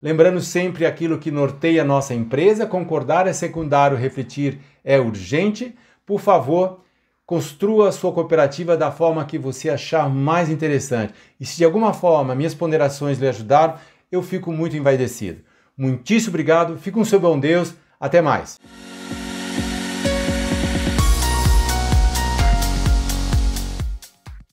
Lembrando 0.03 0.41
sempre 0.41 0.85
aquilo 0.85 1.19
que 1.19 1.31
norteia 1.31 1.83
a 1.83 1.85
nossa 1.85 2.13
empresa, 2.13 2.67
concordar 2.67 3.27
é 3.27 3.33
secundário, 3.33 3.97
refletir 3.97 4.61
é 4.85 5.01
urgente. 5.01 5.75
Por 6.05 6.21
favor, 6.21 6.81
construa 7.25 7.89
a 7.89 7.93
sua 7.93 8.13
cooperativa 8.13 8.77
da 8.77 8.91
forma 8.91 9.25
que 9.25 9.39
você 9.39 9.71
achar 9.71 10.09
mais 10.11 10.51
interessante. 10.51 11.15
E 11.41 11.47
se 11.47 11.57
de 11.57 11.65
alguma 11.65 11.95
forma 11.95 12.35
minhas 12.35 12.55
ponderações 12.55 13.19
lhe 13.19 13.27
ajudaram, 13.27 13.77
eu 14.13 14.23
fico 14.23 14.53
muito 14.53 14.77
envaidecido. 14.77 15.41
Muitíssimo 15.77 16.31
obrigado, 16.31 16.77
fique 16.77 16.93
com 16.93 17.05
seu 17.05 17.19
bom 17.19 17.39
Deus, 17.39 17.75
até 17.99 18.21
mais. 18.21 18.59